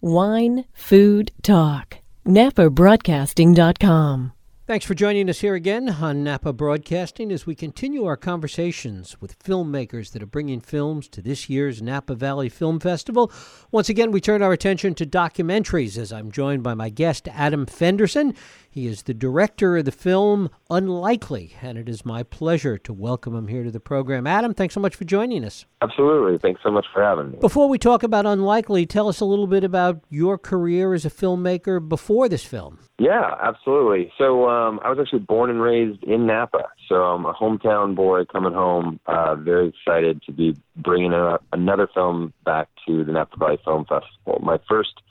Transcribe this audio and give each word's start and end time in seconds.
Wine, 0.00 0.64
food, 0.72 1.32
talk. 1.42 1.98
NapaBroadcasting.com. 2.26 4.32
Thanks 4.68 4.84
for 4.84 4.92
joining 4.92 5.30
us 5.30 5.40
here 5.40 5.54
again 5.54 5.88
on 5.88 6.22
Napa 6.22 6.52
Broadcasting 6.52 7.32
as 7.32 7.46
we 7.46 7.54
continue 7.54 8.04
our 8.04 8.18
conversations 8.18 9.18
with 9.18 9.42
filmmakers 9.42 10.12
that 10.12 10.22
are 10.22 10.26
bringing 10.26 10.60
films 10.60 11.08
to 11.08 11.22
this 11.22 11.48
year's 11.48 11.80
Napa 11.80 12.14
Valley 12.14 12.50
Film 12.50 12.78
Festival. 12.78 13.32
Once 13.70 13.88
again, 13.88 14.10
we 14.10 14.20
turn 14.20 14.42
our 14.42 14.52
attention 14.52 14.94
to 14.96 15.06
documentaries 15.06 15.96
as 15.96 16.12
I'm 16.12 16.30
joined 16.30 16.62
by 16.62 16.74
my 16.74 16.90
guest, 16.90 17.28
Adam 17.28 17.64
Fenderson. 17.64 18.34
He 18.78 18.86
is 18.86 19.02
the 19.02 19.12
director 19.12 19.76
of 19.76 19.86
the 19.86 19.90
film 19.90 20.50
Unlikely, 20.70 21.56
and 21.60 21.76
it 21.76 21.88
is 21.88 22.06
my 22.06 22.22
pleasure 22.22 22.78
to 22.78 22.92
welcome 22.92 23.34
him 23.34 23.48
here 23.48 23.64
to 23.64 23.72
the 23.72 23.80
program. 23.80 24.24
Adam, 24.24 24.54
thanks 24.54 24.72
so 24.72 24.78
much 24.78 24.94
for 24.94 25.02
joining 25.02 25.44
us. 25.44 25.66
Absolutely. 25.82 26.38
Thanks 26.38 26.60
so 26.62 26.70
much 26.70 26.86
for 26.94 27.02
having 27.02 27.32
me. 27.32 27.38
Before 27.40 27.68
we 27.68 27.76
talk 27.76 28.04
about 28.04 28.24
Unlikely, 28.24 28.86
tell 28.86 29.08
us 29.08 29.18
a 29.18 29.24
little 29.24 29.48
bit 29.48 29.64
about 29.64 30.04
your 30.10 30.38
career 30.38 30.94
as 30.94 31.04
a 31.04 31.10
filmmaker 31.10 31.80
before 31.88 32.28
this 32.28 32.44
film. 32.44 32.78
Yeah, 33.00 33.34
absolutely. 33.42 34.12
So 34.16 34.48
um, 34.48 34.78
I 34.84 34.90
was 34.90 35.00
actually 35.00 35.26
born 35.26 35.50
and 35.50 35.60
raised 35.60 36.04
in 36.04 36.26
Napa, 36.26 36.68
so 36.88 37.02
I'm 37.02 37.26
a 37.26 37.34
hometown 37.34 37.96
boy 37.96 38.26
coming 38.26 38.52
home. 38.52 39.00
Uh, 39.06 39.34
very 39.34 39.70
excited 39.70 40.22
to 40.26 40.30
be 40.30 40.56
bringing 40.76 41.12
a, 41.12 41.40
another 41.52 41.88
film 41.92 42.32
back 42.44 42.68
to 42.86 43.02
the 43.02 43.10
Napa 43.10 43.38
Valley 43.38 43.58
Film 43.64 43.86
Festival. 43.86 44.38
My 44.40 44.60
first 44.68 45.02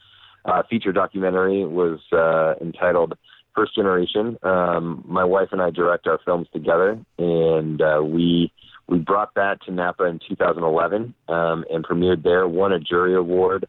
uh, 0.45 0.63
feature 0.70 0.94
documentary 0.94 1.66
was 1.66 1.99
uh, 2.13 2.53
entitled 2.63 3.17
First 3.57 3.75
Generation. 3.75 4.38
Um, 4.43 5.03
my 5.07 5.23
wife 5.23 5.49
and 5.52 5.63
I 5.63 5.71
direct 5.71 6.05
our 6.05 6.20
films 6.23 6.47
together, 6.53 6.99
and 7.17 7.81
uh, 7.81 8.02
we 8.03 8.53
we 8.88 8.99
brought 8.99 9.33
that 9.33 9.63
to 9.63 9.71
Napa 9.71 10.03
in 10.03 10.20
2011 10.30 11.13
um, 11.27 11.66
and 11.70 11.83
premiered 11.83 12.23
there. 12.23 12.47
Won 12.47 12.71
a 12.71 12.80
jury 12.80 13.16
award 13.16 13.66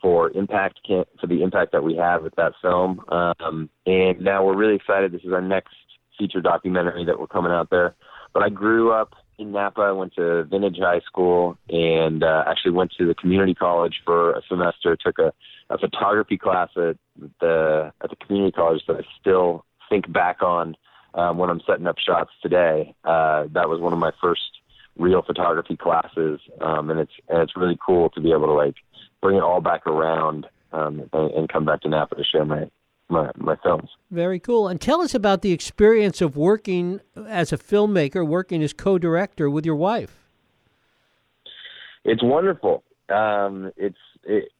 for 0.00 0.30
impact 0.30 0.80
for 0.88 1.26
the 1.26 1.42
impact 1.42 1.72
that 1.72 1.84
we 1.84 1.96
have 1.96 2.22
with 2.22 2.34
that 2.36 2.52
film. 2.62 3.00
Um, 3.08 3.68
and 3.84 4.20
now 4.22 4.42
we're 4.42 4.56
really 4.56 4.74
excited. 4.74 5.12
This 5.12 5.22
is 5.22 5.32
our 5.32 5.42
next 5.42 5.74
feature 6.18 6.40
documentary 6.40 7.04
that 7.04 7.20
we're 7.20 7.26
coming 7.26 7.52
out 7.52 7.68
there. 7.68 7.94
But 8.32 8.42
I 8.42 8.48
grew 8.48 8.90
up 8.90 9.14
in 9.38 9.52
Napa. 9.52 9.80
I 9.80 9.92
went 9.92 10.14
to 10.14 10.44
Vintage 10.44 10.78
High 10.78 11.00
School 11.00 11.58
and 11.68 12.22
uh, 12.22 12.44
actually 12.46 12.72
went 12.72 12.92
to 12.98 13.06
the 13.06 13.14
community 13.14 13.54
college 13.54 14.00
for 14.04 14.32
a 14.32 14.42
semester. 14.48 14.96
Took 14.96 15.18
a, 15.18 15.32
a 15.70 15.78
photography 15.78 16.38
class 16.38 16.68
at 16.76 16.96
the 17.40 17.92
at 18.02 18.10
the 18.10 18.16
community 18.16 18.52
college 18.52 18.82
that 18.88 18.96
I 18.96 19.02
still 19.20 19.64
think 19.88 20.10
back 20.12 20.42
on 20.42 20.76
um, 21.14 21.38
when 21.38 21.50
I'm 21.50 21.60
setting 21.66 21.86
up 21.86 21.96
shots 21.98 22.30
today. 22.42 22.94
Uh, 23.04 23.44
that 23.52 23.68
was 23.68 23.80
one 23.80 23.92
of 23.92 23.98
my 23.98 24.12
first 24.20 24.42
real 24.98 25.22
photography 25.22 25.76
classes, 25.76 26.40
um, 26.60 26.90
and 26.90 27.00
it's 27.00 27.12
and 27.28 27.42
it's 27.42 27.56
really 27.56 27.78
cool 27.84 28.10
to 28.10 28.20
be 28.20 28.32
able 28.32 28.46
to 28.46 28.52
like 28.52 28.76
bring 29.20 29.36
it 29.36 29.42
all 29.42 29.60
back 29.60 29.86
around 29.86 30.46
um, 30.72 31.08
and, 31.12 31.30
and 31.32 31.48
come 31.48 31.64
back 31.64 31.82
to 31.82 31.88
Napa 31.88 32.14
to 32.16 32.24
share 32.24 32.44
my 32.44 32.70
my, 33.08 33.30
my 33.36 33.56
films. 33.62 33.90
Very 34.10 34.38
cool. 34.38 34.68
And 34.68 34.80
tell 34.80 35.00
us 35.00 35.14
about 35.14 35.42
the 35.42 35.52
experience 35.52 36.20
of 36.20 36.36
working 36.36 37.00
as 37.28 37.52
a 37.52 37.58
filmmaker, 37.58 38.26
working 38.26 38.62
as 38.62 38.72
co-director 38.72 39.48
with 39.48 39.64
your 39.64 39.76
wife. 39.76 40.24
It's 42.04 42.22
wonderful. 42.22 42.84
Um, 43.08 43.72
it's 43.76 43.98
it, 44.24 44.50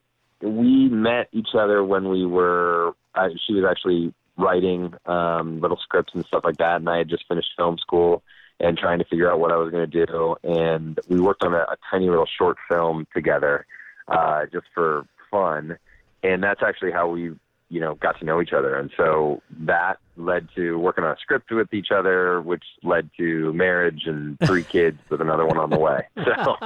we 0.41 0.89
met 0.89 1.29
each 1.33 1.51
other 1.55 1.85
when 1.85 2.09
we 2.09 2.27
were. 2.27 2.95
Uh, 3.15 3.29
she 3.47 3.55
was 3.55 3.65
actually 3.69 4.13
writing 4.37 4.93
um, 5.07 5.61
little 5.61 5.79
scripts 5.79 6.13
and 6.15 6.25
stuff 6.27 6.43
like 6.45 6.59
that, 6.59 6.77
and 6.77 6.89
I 6.89 6.99
had 6.99 7.09
just 7.09 7.27
finished 7.27 7.49
film 7.57 7.79
school 7.79 8.23
and 8.59 8.77
trying 8.79 8.99
to 8.99 9.05
figure 9.05 9.31
out 9.31 9.39
what 9.39 9.53
I 9.53 9.57
was 9.57 9.71
going 9.71 9.89
to 9.91 10.07
do. 10.07 10.37
And 10.43 10.99
we 11.09 11.21
worked 11.21 11.43
on 11.43 11.53
a, 11.53 11.59
a 11.59 11.77
tiny 11.91 12.09
little 12.09 12.29
short 12.39 12.57
film 12.69 13.07
together, 13.15 13.67
uh, 14.09 14.47
just 14.53 14.67
for 14.75 15.07
fun. 15.31 15.79
And 16.23 16.43
that's 16.43 16.63
actually 16.63 16.93
how 16.93 17.09
we, 17.09 17.35
you 17.69 17.81
know, 17.81 17.95
got 17.95 18.19
to 18.19 18.25
know 18.25 18.41
each 18.41 18.53
other. 18.53 18.77
And 18.77 18.91
so 18.97 19.43
that 19.61 19.99
led 20.17 20.49
to 20.55 20.79
working 20.79 21.05
on 21.05 21.11
a 21.11 21.17
script 21.21 21.51
with 21.51 21.73
each 21.75 21.89
other, 21.91 22.41
which 22.41 22.65
led 22.83 23.11
to 23.17 23.53
marriage 23.53 24.03
and 24.07 24.39
three 24.47 24.63
kids 24.73 24.99
with 25.11 25.21
another 25.21 25.47
one 25.47 25.59
on 25.59 25.71
the 25.71 25.79
way. 25.79 26.07
So 26.25 26.57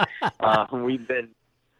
uh, 0.40 0.66
we've 0.72 1.06
been 1.06 1.28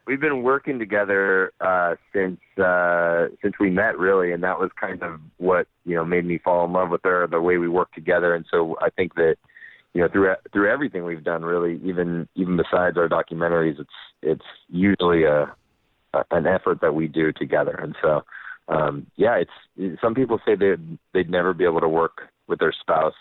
we've 0.06 0.20
been 0.20 0.42
working 0.42 0.78
together 0.78 1.52
uh, 1.60 1.96
since 2.12 2.40
uh, 2.58 3.28
since 3.42 3.54
we 3.60 3.70
met, 3.70 3.98
really, 3.98 4.32
and 4.32 4.42
that 4.42 4.58
was 4.58 4.70
kind 4.78 5.02
of 5.02 5.20
what 5.36 5.66
you 5.84 5.94
know 5.94 6.04
made 6.04 6.24
me 6.24 6.38
fall 6.38 6.64
in 6.64 6.72
love 6.72 6.90
with 6.90 7.02
her, 7.04 7.26
the 7.26 7.40
way 7.40 7.58
we 7.58 7.68
work 7.68 7.92
together. 7.92 8.34
And 8.34 8.46
so 8.50 8.76
I 8.80 8.90
think 8.90 9.14
that 9.14 9.36
you 9.92 10.00
know 10.00 10.08
through 10.08 10.34
through 10.52 10.70
everything 10.70 11.04
we've 11.04 11.24
done, 11.24 11.44
really, 11.44 11.80
even 11.84 12.26
even 12.34 12.56
besides 12.56 12.96
our 12.96 13.08
documentaries, 13.08 13.78
it's 13.78 13.90
it's 14.22 14.46
usually 14.68 15.24
a, 15.24 15.54
a 16.14 16.24
an 16.30 16.46
effort 16.46 16.80
that 16.80 16.94
we 16.94 17.06
do 17.06 17.32
together. 17.32 17.78
And 17.80 17.94
so 18.02 18.24
um, 18.70 19.06
yeah, 19.16 19.36
it's 19.36 20.00
some 20.00 20.14
people 20.14 20.40
say 20.46 20.54
they 20.54 20.76
they'd 21.12 21.30
never 21.30 21.52
be 21.52 21.64
able 21.64 21.80
to 21.80 21.88
work 21.88 22.28
with 22.46 22.60
their 22.60 22.72
spouse. 22.72 23.14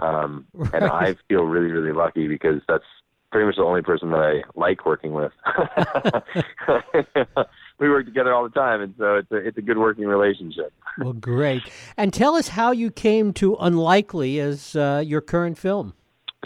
Um, 0.00 0.46
right. 0.54 0.74
and 0.74 0.84
I 0.86 1.14
feel 1.28 1.42
really, 1.42 1.70
really 1.70 1.92
lucky 1.92 2.26
because 2.26 2.60
that's 2.66 2.84
pretty 3.30 3.46
much 3.46 3.56
the 3.56 3.62
only 3.62 3.82
person 3.82 4.10
that 4.10 4.20
I 4.20 4.42
like 4.58 4.86
working 4.86 5.12
with. 5.12 5.32
we 7.80 7.88
work 7.88 8.06
together 8.06 8.32
all 8.32 8.44
the 8.44 8.54
time, 8.54 8.80
and 8.80 8.94
so 8.96 9.16
it's 9.16 9.30
a 9.32 9.36
it's 9.36 9.58
a 9.58 9.62
good 9.62 9.78
working 9.78 10.06
relationship. 10.06 10.72
well, 10.98 11.12
great. 11.12 11.62
And 11.96 12.12
tell 12.12 12.36
us 12.36 12.48
how 12.48 12.70
you 12.70 12.90
came 12.90 13.32
to 13.34 13.56
Unlikely 13.56 14.38
as 14.38 14.76
uh, 14.76 15.02
your 15.04 15.20
current 15.20 15.58
film. 15.58 15.94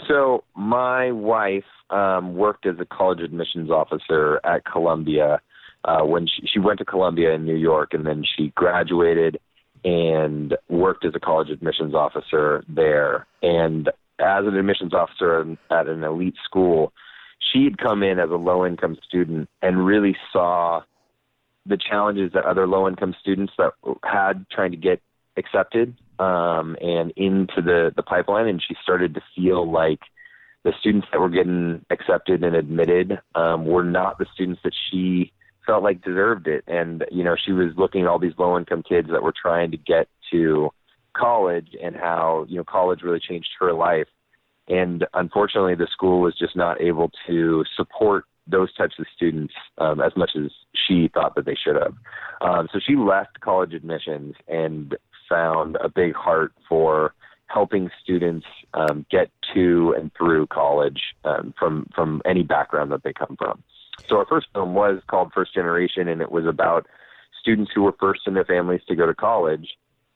So 0.07 0.43
my 0.55 1.11
wife 1.11 1.65
um, 1.91 2.35
worked 2.35 2.65
as 2.65 2.75
a 2.79 2.85
college 2.85 3.19
admissions 3.19 3.69
officer 3.69 4.39
at 4.43 4.65
Columbia 4.65 5.39
uh, 5.85 6.03
when 6.03 6.27
she, 6.27 6.47
she 6.47 6.59
went 6.59 6.79
to 6.79 6.85
Columbia 6.85 7.33
in 7.33 7.45
New 7.45 7.55
York, 7.55 7.93
and 7.93 8.05
then 8.05 8.23
she 8.35 8.51
graduated 8.55 9.39
and 9.83 10.55
worked 10.67 11.05
as 11.05 11.13
a 11.15 11.19
college 11.19 11.49
admissions 11.49 11.93
officer 11.93 12.63
there. 12.67 13.25
And 13.41 13.87
as 14.19 14.45
an 14.45 14.57
admissions 14.57 14.93
officer 14.93 15.57
at 15.71 15.87
an 15.87 16.03
elite 16.03 16.35
school, 16.43 16.91
she'd 17.51 17.77
come 17.77 18.03
in 18.03 18.19
as 18.19 18.29
a 18.29 18.35
low 18.35 18.65
income 18.65 18.97
student 19.07 19.49
and 19.61 19.85
really 19.85 20.17
saw 20.33 20.81
the 21.65 21.77
challenges 21.77 22.31
that 22.33 22.45
other 22.45 22.67
low 22.67 22.87
income 22.87 23.15
students 23.19 23.53
that 23.57 23.73
had 24.03 24.45
trying 24.51 24.71
to 24.71 24.77
get 24.77 25.01
accepted 25.37 25.95
um, 26.19 26.75
and 26.81 27.11
into 27.15 27.61
the, 27.61 27.93
the 27.95 28.03
pipeline. 28.03 28.47
And 28.47 28.61
she 28.61 28.75
started 28.83 29.13
to 29.13 29.21
feel 29.35 29.69
like 29.69 29.99
the 30.63 30.73
students 30.79 31.07
that 31.11 31.21
were 31.21 31.29
getting 31.29 31.85
accepted 31.89 32.43
and 32.43 32.55
admitted 32.55 33.19
um, 33.35 33.65
were 33.65 33.83
not 33.83 34.17
the 34.17 34.25
students 34.33 34.61
that 34.63 34.73
she 34.89 35.31
felt 35.69 35.83
like 35.83 36.01
deserved 36.03 36.47
it. 36.47 36.63
And, 36.67 37.05
you 37.11 37.23
know, 37.23 37.35
she 37.35 37.51
was 37.51 37.71
looking 37.77 38.01
at 38.01 38.07
all 38.07 38.17
these 38.17 38.33
low 38.39 38.57
income 38.57 38.81
kids 38.81 39.09
that 39.11 39.21
were 39.21 39.33
trying 39.39 39.69
to 39.69 39.77
get 39.77 40.07
to 40.31 40.71
college 41.15 41.75
and 41.81 41.95
how 41.95 42.45
you 42.47 42.57
know 42.57 42.63
college 42.63 43.01
really 43.03 43.19
changed 43.19 43.49
her 43.59 43.73
life. 43.73 44.07
And 44.67 45.05
unfortunately 45.13 45.75
the 45.75 45.87
school 45.91 46.21
was 46.21 46.37
just 46.37 46.55
not 46.55 46.81
able 46.81 47.11
to 47.27 47.63
support 47.75 48.25
those 48.47 48.73
types 48.73 48.95
of 48.97 49.05
students 49.15 49.53
um, 49.77 50.01
as 50.01 50.11
much 50.15 50.31
as 50.35 50.51
she 50.87 51.09
thought 51.13 51.35
that 51.35 51.45
they 51.45 51.55
should 51.55 51.75
have. 51.75 51.93
Um, 52.41 52.67
so 52.73 52.79
she 52.79 52.95
left 52.95 53.39
college 53.41 53.73
admissions 53.73 54.35
and 54.47 54.95
found 55.27 55.77
a 55.83 55.89
big 55.89 56.15
heart 56.15 56.53
for 56.67 57.13
helping 57.45 57.89
students 58.01 58.45
um, 58.73 59.05
get 59.11 59.29
to 59.53 59.93
and 59.97 60.11
through 60.17 60.47
college 60.47 61.01
um, 61.25 61.53
from 61.59 61.87
from 61.95 62.21
any 62.25 62.43
background 62.43 62.91
that 62.91 63.03
they 63.03 63.13
come 63.13 63.35
from 63.37 63.63
so 64.07 64.17
our 64.17 64.25
first 64.25 64.47
film 64.53 64.73
was 64.73 65.01
called 65.07 65.31
first 65.33 65.53
generation 65.53 66.07
and 66.07 66.21
it 66.21 66.31
was 66.31 66.45
about 66.45 66.87
students 67.39 67.71
who 67.73 67.83
were 67.83 67.95
first 67.99 68.21
in 68.27 68.33
their 68.33 68.45
families 68.45 68.81
to 68.87 68.95
go 68.95 69.05
to 69.05 69.13
college. 69.13 69.67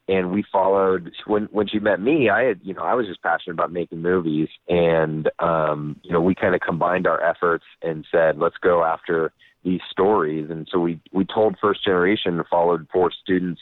And 0.07 0.31
we 0.31 0.44
followed 0.51 1.11
when 1.27 1.45
when 1.51 1.67
she 1.67 1.79
met 1.79 2.01
me 2.01 2.29
i 2.29 2.44
had 2.44 2.59
you 2.61 2.73
know 2.73 2.81
i 2.81 2.94
was 2.94 3.07
just 3.07 3.23
passionate 3.23 3.53
about 3.53 3.71
making 3.71 4.01
movies. 4.01 4.49
And 4.67 5.29
um 5.39 5.99
you 6.03 6.11
know 6.11 6.21
we 6.21 6.35
kind 6.35 6.55
of 6.55 6.61
combined 6.61 7.07
our 7.07 7.21
efforts 7.23 7.66
and 7.81 8.05
said 8.11 8.38
let's 8.38 8.57
go 8.61 8.83
after 8.83 9.31
these 9.63 9.81
stories. 9.89 10.50
And 10.50 10.67
so 10.71 10.79
we 10.79 11.00
we 11.11 11.25
told 11.25 11.55
first 11.61 11.83
generation 11.83 12.44
followed 12.50 12.88
four 12.91 13.11
students 13.11 13.62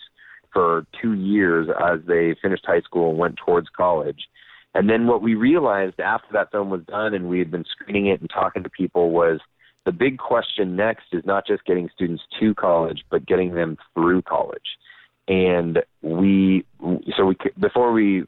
for 0.51 0.85
two 1.01 1.13
years 1.13 1.67
as 1.69 1.99
they 2.07 2.35
finished 2.41 2.65
high 2.65 2.81
school 2.81 3.11
and 3.11 3.19
went 3.19 3.37
towards 3.37 3.69
college. 3.69 4.27
And 4.73 4.89
then 4.89 5.07
what 5.07 5.21
we 5.21 5.35
realized 5.35 5.99
after 5.99 6.27
that 6.33 6.51
film 6.51 6.69
was 6.69 6.81
done 6.83 7.13
and 7.13 7.29
we 7.29 7.39
had 7.39 7.51
been 7.51 7.65
screening 7.65 8.07
it 8.07 8.21
and 8.21 8.29
talking 8.29 8.63
to 8.63 8.69
people 8.69 9.11
was 9.11 9.39
the 9.85 9.91
big 9.91 10.17
question 10.17 10.75
next 10.75 11.05
is 11.11 11.25
not 11.25 11.45
just 11.47 11.65
getting 11.65 11.89
students 11.93 12.23
to 12.39 12.53
college 12.55 13.03
but 13.09 13.25
getting 13.25 13.53
them 13.53 13.77
through 13.93 14.21
college 14.21 14.77
and 15.27 15.79
we 16.01 16.65
so 17.15 17.25
we 17.25 17.37
before 17.59 17.91
we 17.91 18.25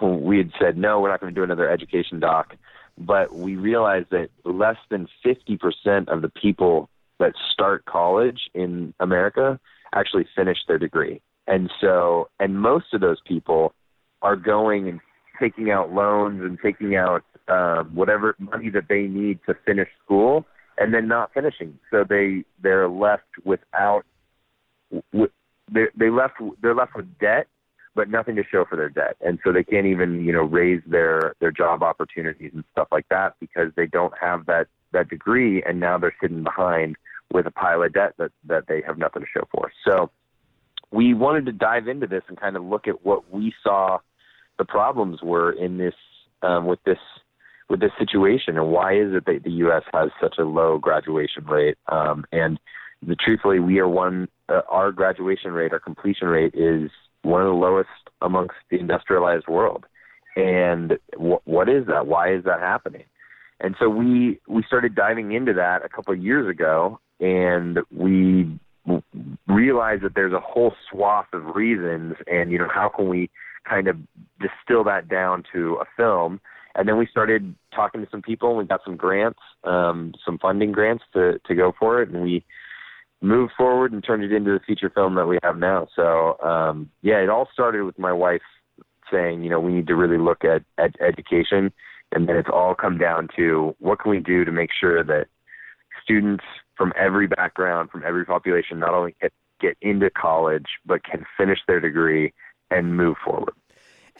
we 0.00 0.38
had 0.38 0.52
said 0.60 0.76
no, 0.76 1.00
we're 1.00 1.10
not 1.10 1.20
going 1.20 1.34
to 1.34 1.38
do 1.38 1.44
another 1.44 1.68
education 1.68 2.20
doc, 2.20 2.54
but 2.98 3.34
we 3.34 3.56
realized 3.56 4.10
that 4.10 4.28
less 4.44 4.76
than 4.90 5.08
50% 5.24 6.08
of 6.08 6.22
the 6.22 6.28
people 6.28 6.88
that 7.18 7.32
start 7.52 7.84
college 7.84 8.50
in 8.54 8.94
America 9.00 9.60
actually 9.94 10.26
finish 10.34 10.58
their 10.66 10.78
degree. 10.78 11.20
And 11.46 11.70
so, 11.80 12.28
and 12.40 12.60
most 12.60 12.94
of 12.94 13.00
those 13.00 13.20
people 13.26 13.74
are 14.22 14.36
going 14.36 14.88
and 14.88 15.00
taking 15.40 15.70
out 15.70 15.92
loans 15.92 16.42
and 16.42 16.58
taking 16.62 16.96
out 16.96 17.24
um, 17.48 17.90
whatever 17.94 18.36
money 18.38 18.70
that 18.70 18.84
they 18.88 19.02
need 19.02 19.40
to 19.46 19.54
finish 19.66 19.88
school 20.04 20.46
and 20.78 20.92
then 20.94 21.08
not 21.08 21.32
finishing. 21.32 21.78
So 21.90 22.04
they, 22.08 22.44
they're 22.62 22.88
left 22.88 23.24
without 23.44 24.04
they 25.72 25.84
they 25.96 26.10
left 26.10 26.34
they're 26.60 26.74
left 26.74 26.94
with 26.94 27.06
debt 27.18 27.46
but 27.94 28.08
nothing 28.08 28.36
to 28.36 28.42
show 28.50 28.64
for 28.68 28.76
their 28.76 28.88
debt 28.88 29.16
and 29.20 29.38
so 29.44 29.52
they 29.52 29.64
can't 29.64 29.86
even 29.86 30.24
you 30.24 30.32
know 30.32 30.42
raise 30.42 30.82
their 30.86 31.34
their 31.40 31.50
job 31.50 31.82
opportunities 31.82 32.50
and 32.54 32.64
stuff 32.72 32.88
like 32.92 33.06
that 33.08 33.34
because 33.40 33.72
they 33.76 33.86
don't 33.86 34.12
have 34.20 34.44
that 34.46 34.66
that 34.92 35.08
degree 35.08 35.62
and 35.62 35.80
now 35.80 35.98
they're 35.98 36.14
sitting 36.20 36.42
behind 36.42 36.96
with 37.32 37.46
a 37.46 37.50
pile 37.50 37.82
of 37.82 37.92
debt 37.92 38.12
that 38.18 38.30
that 38.46 38.64
they 38.68 38.82
have 38.86 38.98
nothing 38.98 39.22
to 39.22 39.28
show 39.32 39.46
for 39.50 39.70
so 39.86 40.10
we 40.90 41.14
wanted 41.14 41.46
to 41.46 41.52
dive 41.52 41.88
into 41.88 42.06
this 42.06 42.22
and 42.28 42.38
kind 42.38 42.56
of 42.56 42.62
look 42.62 42.86
at 42.86 43.04
what 43.04 43.32
we 43.32 43.52
saw 43.62 43.98
the 44.58 44.64
problems 44.64 45.22
were 45.22 45.52
in 45.52 45.78
this 45.78 45.94
um, 46.42 46.66
with 46.66 46.82
this 46.84 46.98
with 47.68 47.80
this 47.80 47.92
situation 47.98 48.56
and 48.56 48.68
why 48.68 48.94
is 48.94 49.14
it 49.14 49.24
that 49.26 49.42
the 49.44 49.50
U.S. 49.50 49.82
has 49.92 50.10
such 50.20 50.36
a 50.38 50.44
low 50.44 50.78
graduation 50.78 51.44
rate? 51.46 51.78
Um, 51.90 52.24
and 52.32 52.58
the, 53.06 53.16
truthfully 53.16 53.60
we 53.60 53.78
are 53.78 53.88
one 53.88 54.28
uh, 54.48 54.60
our 54.68 54.92
graduation 54.92 55.52
rate 55.52 55.72
our 55.72 55.80
completion 55.80 56.28
rate 56.28 56.54
is 56.54 56.90
one 57.22 57.40
of 57.40 57.46
the 57.46 57.52
lowest 57.52 57.88
amongst 58.20 58.54
the 58.70 58.78
industrialized 58.78 59.46
world. 59.48 59.86
And 60.36 60.98
wh- 61.14 61.46
what 61.46 61.68
is 61.68 61.86
that? 61.86 62.06
Why 62.06 62.34
is 62.34 62.44
that 62.44 62.60
happening? 62.60 63.04
And 63.60 63.76
so 63.78 63.88
we 63.88 64.40
we 64.48 64.62
started 64.66 64.94
diving 64.94 65.32
into 65.32 65.52
that 65.54 65.84
a 65.84 65.88
couple 65.88 66.12
of 66.12 66.22
years 66.22 66.48
ago 66.48 67.00
and 67.20 67.78
we 67.96 68.58
realized 69.46 70.02
that 70.02 70.14
there's 70.14 70.32
a 70.32 70.40
whole 70.40 70.74
swath 70.90 71.28
of 71.32 71.54
reasons 71.54 72.16
and 72.26 72.50
you 72.50 72.58
know 72.58 72.68
how 72.72 72.88
can 72.88 73.08
we 73.08 73.30
kind 73.68 73.86
of 73.86 73.96
distill 74.40 74.82
that 74.84 75.08
down 75.08 75.44
to 75.52 75.78
a 75.80 75.84
film 75.96 76.40
and 76.74 76.88
then 76.88 76.96
we 76.96 77.06
started 77.06 77.54
talking 77.74 78.00
to 78.00 78.10
some 78.10 78.22
people 78.22 78.50
and 78.50 78.58
we 78.58 78.64
got 78.64 78.80
some 78.84 78.96
grants 78.96 79.40
um 79.64 80.12
some 80.24 80.38
funding 80.38 80.72
grants 80.72 81.04
to 81.12 81.38
to 81.46 81.54
go 81.54 81.72
for 81.78 82.02
it. 82.02 82.10
And 82.10 82.22
we 82.22 82.44
moved 83.20 83.52
forward 83.56 83.92
and 83.92 84.02
turned 84.02 84.24
it 84.24 84.32
into 84.32 84.52
the 84.52 84.60
feature 84.66 84.90
film 84.90 85.14
that 85.14 85.26
we 85.26 85.38
have 85.42 85.58
now. 85.58 85.88
So 85.94 86.38
um 86.40 86.90
yeah 87.02 87.18
it 87.18 87.28
all 87.28 87.48
started 87.52 87.84
with 87.84 87.98
my 87.98 88.12
wife 88.12 88.42
saying 89.10 89.42
you 89.42 89.50
know 89.50 89.60
we 89.60 89.72
need 89.72 89.86
to 89.86 89.96
really 89.96 90.18
look 90.18 90.44
at, 90.44 90.62
at 90.78 91.00
education. 91.00 91.72
And 92.14 92.28
then 92.28 92.36
it's 92.36 92.50
all 92.52 92.74
come 92.74 92.98
down 92.98 93.28
to 93.36 93.74
what 93.78 94.00
can 94.00 94.10
we 94.10 94.20
do 94.20 94.44
to 94.44 94.52
make 94.52 94.68
sure 94.78 95.02
that 95.02 95.28
students 96.02 96.44
from 96.76 96.92
every 96.98 97.26
background, 97.26 97.90
from 97.90 98.02
every 98.06 98.24
population, 98.24 98.78
not 98.78 98.92
only 98.92 99.14
get, 99.20 99.32
get 99.60 99.76
into 99.80 100.10
college, 100.10 100.66
but 100.84 101.04
can 101.04 101.24
finish 101.36 101.58
their 101.66 101.80
degree 101.80 102.32
and 102.70 102.96
move 102.96 103.16
forward. 103.24 103.54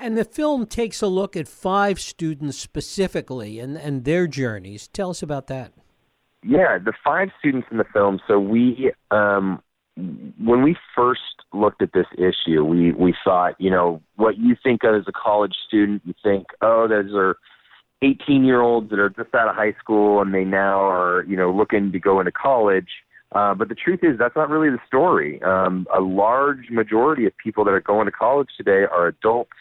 And 0.02 0.18
the 0.18 0.24
film 0.24 0.66
takes 0.66 1.00
a 1.00 1.06
look 1.06 1.36
at 1.36 1.46
five 1.46 2.00
students 2.00 2.58
specifically 2.58 3.60
and, 3.60 3.76
and 3.76 4.04
their 4.04 4.26
journeys. 4.26 4.88
Tell 4.88 5.10
us 5.10 5.22
about 5.22 5.46
that. 5.46 5.72
Yeah, 6.42 6.76
the 6.84 6.92
five 7.04 7.28
students 7.38 7.68
in 7.70 7.76
the 7.78 7.84
film. 7.84 8.18
So 8.26 8.40
we, 8.40 8.90
um, 9.12 9.62
when 9.96 10.62
we 10.64 10.76
first 10.96 11.20
looked 11.52 11.82
at 11.82 11.92
this 11.92 12.08
issue, 12.18 12.64
we 12.64 12.90
we 12.90 13.14
thought, 13.22 13.54
you 13.60 13.70
know, 13.70 14.02
what 14.16 14.38
you 14.38 14.56
think 14.60 14.82
of 14.82 14.96
as 14.96 15.04
a 15.06 15.12
college 15.12 15.54
student, 15.68 16.02
you 16.04 16.14
think, 16.20 16.46
oh, 16.62 16.88
those 16.88 17.14
are 17.14 17.36
18 18.02 18.44
year 18.44 18.60
olds 18.60 18.90
that 18.90 18.98
are 18.98 19.10
just 19.10 19.32
out 19.36 19.46
of 19.46 19.54
high 19.54 19.76
school 19.78 20.20
and 20.20 20.34
they 20.34 20.44
now 20.44 20.80
are, 20.80 21.24
you 21.28 21.36
know, 21.36 21.52
looking 21.52 21.92
to 21.92 22.00
go 22.00 22.18
into 22.18 22.32
college. 22.32 22.88
Uh, 23.30 23.54
but 23.54 23.68
the 23.68 23.76
truth 23.76 24.00
is, 24.02 24.18
that's 24.18 24.34
not 24.34 24.50
really 24.50 24.68
the 24.68 24.82
story. 24.84 25.40
Um, 25.42 25.86
a 25.96 26.00
large 26.00 26.70
majority 26.70 27.24
of 27.24 27.36
people 27.36 27.64
that 27.64 27.70
are 27.70 27.80
going 27.80 28.06
to 28.06 28.12
college 28.12 28.48
today 28.56 28.84
are 28.90 29.06
adults. 29.06 29.52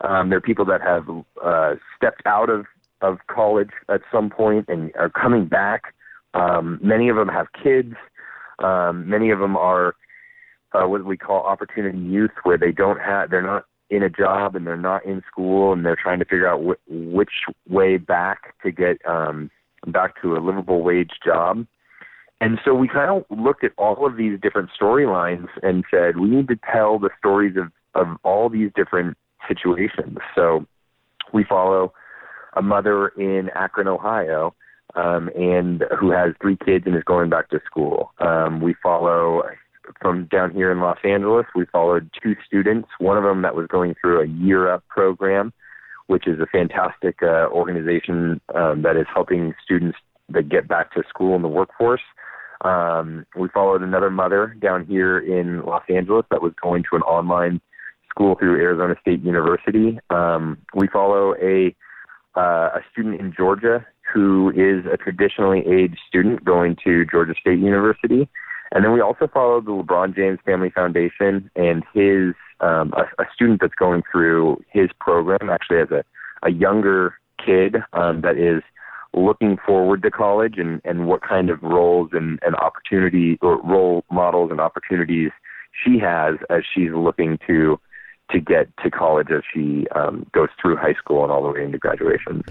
Um, 0.00 0.30
they're 0.30 0.40
people 0.40 0.64
that 0.66 0.80
have 0.80 1.08
uh, 1.44 1.74
stepped 1.96 2.22
out 2.26 2.50
of, 2.50 2.66
of 3.00 3.18
college 3.28 3.70
at 3.88 4.00
some 4.12 4.30
point 4.30 4.66
and 4.68 4.92
are 4.96 5.10
coming 5.10 5.46
back. 5.46 5.94
Um, 6.34 6.78
many 6.82 7.08
of 7.08 7.16
them 7.16 7.28
have 7.28 7.46
kids. 7.52 7.94
Um, 8.58 9.08
many 9.08 9.30
of 9.30 9.38
them 9.38 9.56
are 9.56 9.94
uh, 10.72 10.86
what 10.86 11.04
we 11.04 11.16
call 11.16 11.42
opportunity 11.42 11.98
youth, 11.98 12.30
where 12.42 12.58
they 12.58 12.72
don't 12.72 13.00
have, 13.00 13.30
they're 13.30 13.42
not 13.42 13.64
in 13.90 14.02
a 14.02 14.10
job 14.10 14.54
and 14.54 14.66
they're 14.66 14.76
not 14.76 15.04
in 15.04 15.22
school 15.30 15.72
and 15.72 15.84
they're 15.84 15.96
trying 16.00 16.18
to 16.18 16.24
figure 16.24 16.46
out 16.46 16.62
wh- 16.62 16.90
which 16.90 17.30
way 17.68 17.96
back 17.96 18.54
to 18.62 18.70
get 18.70 18.98
um, 19.06 19.50
back 19.86 20.20
to 20.20 20.36
a 20.36 20.38
livable 20.38 20.82
wage 20.82 21.12
job. 21.24 21.66
And 22.40 22.58
so 22.64 22.74
we 22.74 22.86
kind 22.86 23.10
of 23.10 23.24
looked 23.36 23.64
at 23.64 23.72
all 23.78 24.06
of 24.06 24.16
these 24.16 24.38
different 24.40 24.70
storylines 24.78 25.48
and 25.62 25.84
said 25.90 26.18
we 26.18 26.28
need 26.28 26.48
to 26.48 26.58
tell 26.70 26.98
the 26.98 27.10
stories 27.18 27.56
of, 27.56 27.72
of 27.94 28.16
all 28.22 28.48
these 28.48 28.70
different 28.76 29.16
situations. 29.46 30.18
So 30.34 30.66
we 31.32 31.44
follow 31.44 31.92
a 32.56 32.62
mother 32.62 33.08
in 33.08 33.50
Akron, 33.54 33.88
Ohio, 33.88 34.54
um, 34.94 35.28
and 35.36 35.84
who 35.98 36.10
has 36.10 36.34
three 36.40 36.56
kids 36.56 36.84
and 36.86 36.96
is 36.96 37.04
going 37.04 37.30
back 37.30 37.50
to 37.50 37.60
school. 37.66 38.12
Um, 38.18 38.60
we 38.60 38.74
follow 38.82 39.42
from 40.00 40.26
down 40.26 40.52
here 40.52 40.70
in 40.70 40.80
Los 40.80 40.98
Angeles. 41.04 41.46
We 41.54 41.66
followed 41.66 42.10
two 42.22 42.36
students, 42.46 42.88
one 42.98 43.16
of 43.16 43.24
them 43.24 43.42
that 43.42 43.54
was 43.54 43.66
going 43.66 43.94
through 44.00 44.22
a 44.22 44.26
year 44.26 44.72
up 44.72 44.86
program, 44.88 45.52
which 46.06 46.26
is 46.26 46.40
a 46.40 46.46
fantastic 46.46 47.22
uh, 47.22 47.48
organization 47.50 48.40
um, 48.54 48.82
that 48.82 48.96
is 48.96 49.06
helping 49.12 49.54
students 49.62 49.98
that 50.30 50.48
get 50.48 50.68
back 50.68 50.92
to 50.94 51.02
school 51.08 51.36
in 51.36 51.42
the 51.42 51.48
workforce. 51.48 52.02
Um, 52.62 53.24
we 53.38 53.48
followed 53.48 53.82
another 53.82 54.10
mother 54.10 54.56
down 54.60 54.84
here 54.84 55.18
in 55.18 55.62
Los 55.62 55.84
Angeles 55.88 56.26
that 56.30 56.42
was 56.42 56.52
going 56.60 56.82
to 56.90 56.96
an 56.96 57.02
online 57.02 57.60
school 58.10 58.34
through 58.36 58.60
Arizona 58.60 58.94
State 59.00 59.22
University. 59.22 59.98
Um, 60.10 60.58
we 60.74 60.88
follow 60.88 61.34
a 61.40 61.74
uh, 62.36 62.70
a 62.76 62.80
student 62.92 63.20
in 63.20 63.34
Georgia 63.36 63.84
who 64.12 64.50
is 64.50 64.86
a 64.90 64.96
traditionally 64.96 65.64
aged 65.66 65.98
student 66.06 66.44
going 66.44 66.76
to 66.84 67.04
Georgia 67.06 67.34
State 67.38 67.58
University. 67.58 68.28
And 68.72 68.84
then 68.84 68.92
we 68.92 69.00
also 69.00 69.26
follow 69.26 69.60
the 69.60 69.70
LeBron 69.70 70.14
James 70.14 70.38
Family 70.44 70.70
Foundation 70.70 71.50
and 71.56 71.82
his 71.92 72.34
um, 72.60 72.92
a, 72.96 73.22
a 73.22 73.26
student 73.34 73.60
that's 73.60 73.74
going 73.74 74.02
through 74.10 74.62
his 74.70 74.90
program 75.00 75.50
actually 75.50 75.78
as 75.78 75.90
a, 75.90 76.04
a 76.42 76.50
younger 76.50 77.14
kid 77.44 77.76
um, 77.92 78.20
that 78.22 78.36
is 78.36 78.62
looking 79.14 79.56
forward 79.64 80.02
to 80.02 80.10
college 80.10 80.54
and, 80.58 80.80
and 80.84 81.06
what 81.06 81.22
kind 81.22 81.50
of 81.50 81.62
roles 81.62 82.10
and, 82.12 82.38
and 82.42 82.54
opportunity 82.56 83.38
or 83.40 83.60
role 83.62 84.04
models 84.10 84.50
and 84.50 84.60
opportunities 84.60 85.30
she 85.84 85.98
has 85.98 86.34
as 86.50 86.62
she's 86.74 86.92
looking 86.92 87.38
to 87.46 87.80
to 88.30 88.40
get 88.40 88.68
to 88.82 88.90
college 88.90 89.28
as 89.30 89.42
she 89.52 89.86
um, 89.94 90.26
goes 90.32 90.48
through 90.60 90.76
high 90.76 90.94
school 90.94 91.22
and 91.22 91.32
all 91.32 91.42
the 91.42 91.50
way 91.50 91.64
into 91.64 91.78
graduation. 91.78 92.44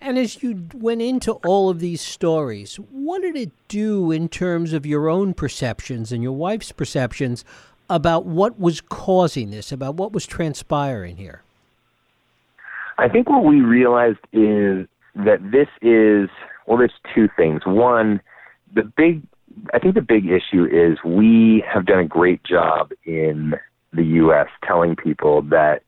And 0.00 0.18
as 0.18 0.42
you 0.42 0.68
went 0.74 1.02
into 1.02 1.32
all 1.44 1.68
of 1.68 1.80
these 1.80 2.00
stories, 2.00 2.76
what 2.76 3.22
did 3.22 3.36
it 3.36 3.50
do 3.68 4.10
in 4.12 4.28
terms 4.28 4.72
of 4.72 4.84
your 4.84 5.08
own 5.08 5.34
perceptions 5.34 6.12
and 6.12 6.22
your 6.22 6.32
wife's 6.32 6.70
perceptions 6.70 7.44
about 7.88 8.26
what 8.26 8.58
was 8.60 8.80
causing 8.80 9.50
this, 9.50 9.72
about 9.72 9.94
what 9.94 10.12
was 10.12 10.26
transpiring 10.26 11.16
here? 11.16 11.42
I 12.98 13.08
think 13.08 13.28
what 13.28 13.44
we 13.44 13.60
realized 13.60 14.18
is 14.32 14.86
that 15.14 15.38
this 15.50 15.68
is, 15.82 16.28
well, 16.66 16.78
there's 16.78 16.92
two 17.14 17.28
things. 17.36 17.62
One, 17.64 18.20
the 18.74 18.82
big, 18.82 19.22
I 19.72 19.78
think 19.78 19.94
the 19.94 20.02
big 20.02 20.26
issue 20.26 20.66
is 20.66 20.98
we 21.04 21.64
have 21.72 21.86
done 21.86 22.00
a 22.00 22.06
great 22.06 22.42
job 22.44 22.92
in 23.04 23.54
the 23.96 24.04
U.S. 24.04 24.48
telling 24.66 24.96
people 24.96 25.42
that 25.42 25.82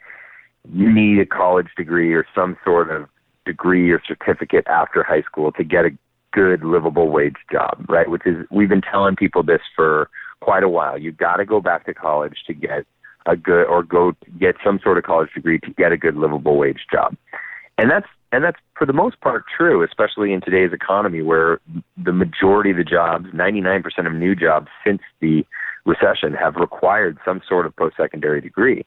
you 0.72 0.92
need 0.92 1.20
a 1.20 1.26
college 1.26 1.68
degree 1.76 2.12
or 2.12 2.26
some 2.34 2.56
sort 2.64 2.90
of 2.90 3.08
degree 3.44 3.90
or 3.90 4.02
certificate 4.06 4.66
after 4.66 5.02
high 5.02 5.22
school 5.22 5.52
to 5.52 5.64
get 5.64 5.84
a 5.84 5.90
good 6.32 6.62
livable 6.62 7.08
wage 7.08 7.36
job, 7.50 7.84
right? 7.88 8.10
Which 8.10 8.22
is 8.26 8.46
we've 8.50 8.68
been 8.68 8.82
telling 8.82 9.16
people 9.16 9.42
this 9.42 9.62
for 9.74 10.10
quite 10.40 10.62
a 10.62 10.68
while. 10.68 10.98
You've 10.98 11.16
got 11.16 11.36
to 11.36 11.44
go 11.44 11.60
back 11.60 11.86
to 11.86 11.94
college 11.94 12.38
to 12.46 12.54
get 12.54 12.84
a 13.26 13.36
good 13.36 13.64
or 13.64 13.82
go 13.82 14.12
get 14.38 14.56
some 14.64 14.78
sort 14.82 14.98
of 14.98 15.04
college 15.04 15.30
degree 15.34 15.58
to 15.60 15.70
get 15.70 15.92
a 15.92 15.96
good 15.96 16.16
livable 16.16 16.56
wage 16.56 16.86
job. 16.92 17.16
And 17.78 17.90
that's 17.90 18.06
and 18.30 18.44
that's 18.44 18.58
for 18.76 18.86
the 18.86 18.92
most 18.92 19.20
part 19.20 19.44
true, 19.54 19.82
especially 19.82 20.32
in 20.32 20.40
today's 20.40 20.72
economy 20.72 21.22
where 21.22 21.60
the 21.96 22.12
majority 22.12 22.70
of 22.70 22.76
the 22.76 22.84
jobs, 22.84 23.26
99% 23.28 24.06
of 24.06 24.12
new 24.12 24.34
jobs 24.34 24.68
since 24.84 25.00
the 25.20 25.46
recession 25.88 26.34
have 26.34 26.54
required 26.56 27.18
some 27.24 27.40
sort 27.48 27.66
of 27.66 27.74
post-secondary 27.74 28.40
degree. 28.40 28.84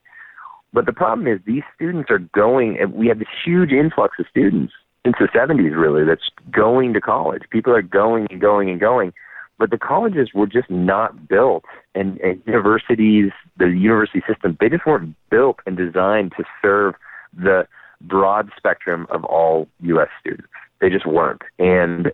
But 0.71 0.85
the 0.85 0.93
problem 0.93 1.27
is 1.27 1.39
these 1.45 1.63
students 1.75 2.09
are 2.09 2.19
going, 2.19 2.77
we 2.93 3.07
have 3.07 3.19
this 3.19 3.27
huge 3.43 3.71
influx 3.71 4.17
of 4.19 4.25
students 4.29 4.71
since 5.03 5.15
the 5.19 5.27
70s, 5.27 5.75
really, 5.75 6.05
that's 6.05 6.29
going 6.51 6.93
to 6.93 7.01
college. 7.01 7.41
People 7.49 7.73
are 7.73 7.81
going 7.81 8.27
and 8.29 8.39
going 8.39 8.69
and 8.69 8.79
going. 8.79 9.13
But 9.57 9.71
the 9.71 9.77
colleges 9.77 10.29
were 10.33 10.47
just 10.47 10.69
not 10.69 11.27
built, 11.27 11.65
and, 11.93 12.19
and 12.21 12.41
universities, 12.45 13.31
the 13.57 13.67
university 13.67 14.21
system, 14.27 14.57
they 14.59 14.69
just 14.69 14.85
weren't 14.85 15.15
built 15.29 15.57
and 15.65 15.77
designed 15.77 16.33
to 16.37 16.43
serve 16.61 16.95
the 17.33 17.67
broad 18.01 18.49
spectrum 18.57 19.07
of 19.09 19.23
all 19.25 19.67
U.S. 19.81 20.07
students. 20.19 20.47
They 20.79 20.89
just 20.89 21.05
weren't. 21.05 21.41
And 21.59 22.11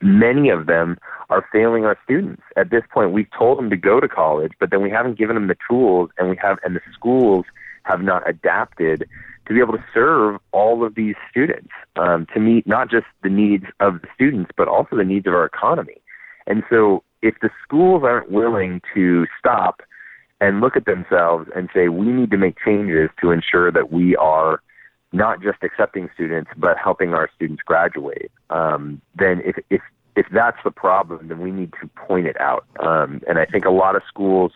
many 0.00 0.48
of 0.50 0.66
them 0.66 0.98
are 1.30 1.46
failing 1.52 1.84
our 1.84 1.98
students. 2.04 2.42
At 2.56 2.70
this 2.70 2.82
point, 2.92 3.12
we've 3.12 3.30
told 3.36 3.58
them 3.58 3.70
to 3.70 3.76
go 3.76 4.00
to 4.00 4.08
college, 4.08 4.52
but 4.60 4.70
then 4.70 4.82
we 4.82 4.90
haven't 4.90 5.18
given 5.18 5.34
them 5.34 5.48
the 5.48 5.56
tools, 5.68 6.10
and 6.18 6.30
we 6.30 6.36
have, 6.36 6.58
and 6.64 6.76
the 6.76 6.80
schools 6.92 7.44
have 7.84 8.02
not 8.02 8.28
adapted 8.28 9.08
to 9.46 9.54
be 9.54 9.60
able 9.60 9.74
to 9.74 9.84
serve 9.92 10.40
all 10.52 10.84
of 10.84 10.94
these 10.94 11.14
students 11.30 11.70
um, 11.96 12.26
to 12.32 12.40
meet 12.40 12.66
not 12.66 12.90
just 12.90 13.06
the 13.22 13.28
needs 13.28 13.64
of 13.80 14.00
the 14.00 14.08
students, 14.14 14.50
but 14.56 14.68
also 14.68 14.96
the 14.96 15.04
needs 15.04 15.26
of 15.26 15.34
our 15.34 15.44
economy. 15.44 16.00
And 16.46 16.62
so, 16.70 17.02
if 17.22 17.34
the 17.40 17.50
schools 17.62 18.02
aren't 18.04 18.30
willing 18.30 18.82
to 18.94 19.26
stop 19.38 19.80
and 20.40 20.60
look 20.60 20.76
at 20.76 20.84
themselves 20.84 21.48
and 21.56 21.70
say, 21.74 21.88
we 21.88 22.06
need 22.06 22.30
to 22.30 22.36
make 22.36 22.56
changes 22.62 23.08
to 23.20 23.30
ensure 23.30 23.72
that 23.72 23.90
we 23.90 24.14
are 24.16 24.60
not 25.12 25.40
just 25.40 25.62
accepting 25.62 26.10
students, 26.12 26.50
but 26.56 26.76
helping 26.76 27.14
our 27.14 27.30
students 27.34 27.62
graduate, 27.62 28.30
um, 28.50 29.00
then 29.16 29.40
if, 29.44 29.56
if, 29.70 29.80
if 30.16 30.26
that's 30.32 30.58
the 30.64 30.70
problem, 30.70 31.28
then 31.28 31.40
we 31.40 31.50
need 31.50 31.72
to 31.80 31.88
point 31.88 32.26
it 32.26 32.40
out. 32.40 32.64
Um, 32.80 33.20
and 33.28 33.38
I 33.38 33.46
think 33.46 33.64
a 33.64 33.70
lot 33.70 33.96
of 33.96 34.02
schools 34.08 34.52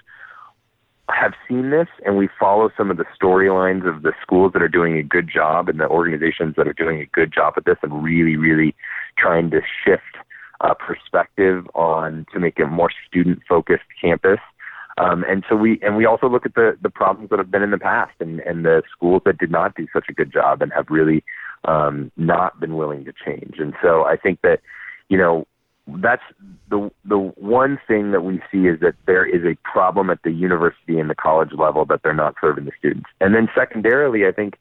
have 1.10 1.32
seen 1.48 1.70
this, 1.70 1.88
and 2.04 2.16
we 2.16 2.28
follow 2.38 2.70
some 2.76 2.90
of 2.90 2.96
the 2.96 3.06
storylines 3.20 3.88
of 3.88 4.02
the 4.02 4.12
schools 4.22 4.52
that 4.52 4.62
are 4.62 4.68
doing 4.68 4.96
a 4.96 5.02
good 5.02 5.28
job 5.32 5.68
and 5.68 5.80
the 5.80 5.88
organizations 5.88 6.54
that 6.56 6.68
are 6.68 6.74
doing 6.74 7.00
a 7.00 7.06
good 7.06 7.32
job 7.32 7.54
at 7.56 7.64
this 7.64 7.78
and 7.82 8.04
really, 8.04 8.36
really 8.36 8.74
trying 9.16 9.50
to 9.50 9.60
shift 9.84 10.02
uh, 10.60 10.74
perspective 10.74 11.66
on 11.74 12.26
to 12.32 12.38
make 12.38 12.58
a 12.58 12.66
more 12.66 12.90
student 13.06 13.40
focused 13.48 13.84
campus. 14.00 14.40
Um, 14.98 15.24
and 15.28 15.44
so 15.48 15.54
we 15.54 15.78
and 15.80 15.96
we 15.96 16.06
also 16.06 16.28
look 16.28 16.44
at 16.44 16.54
the 16.54 16.76
the 16.82 16.90
problems 16.90 17.30
that 17.30 17.38
have 17.38 17.52
been 17.52 17.62
in 17.62 17.70
the 17.70 17.78
past 17.78 18.14
and 18.18 18.40
and 18.40 18.64
the 18.64 18.82
schools 18.90 19.22
that 19.26 19.38
did 19.38 19.50
not 19.50 19.76
do 19.76 19.86
such 19.92 20.06
a 20.08 20.12
good 20.12 20.32
job 20.32 20.60
and 20.60 20.72
have 20.72 20.86
really 20.90 21.22
um, 21.64 22.10
not 22.16 22.58
been 22.58 22.76
willing 22.76 23.04
to 23.04 23.12
change. 23.12 23.56
And 23.58 23.74
so 23.80 24.04
I 24.04 24.16
think 24.16 24.40
that 24.42 24.60
you 25.08 25.16
know 25.16 25.46
that's 25.96 26.22
the 26.70 26.90
the 27.04 27.18
one 27.18 27.78
thing 27.86 28.10
that 28.10 28.22
we 28.22 28.40
see 28.52 28.66
is 28.66 28.80
that 28.80 28.94
there 29.06 29.24
is 29.24 29.44
a 29.44 29.56
problem 29.68 30.10
at 30.10 30.22
the 30.22 30.30
university 30.30 30.98
and 30.98 31.08
the 31.08 31.14
college 31.14 31.52
level 31.56 31.84
that 31.86 32.00
they're 32.02 32.14
not 32.14 32.34
serving 32.40 32.66
the 32.66 32.72
students. 32.78 33.08
And 33.20 33.34
then 33.34 33.48
secondarily, 33.54 34.26
I 34.26 34.32
think 34.32 34.58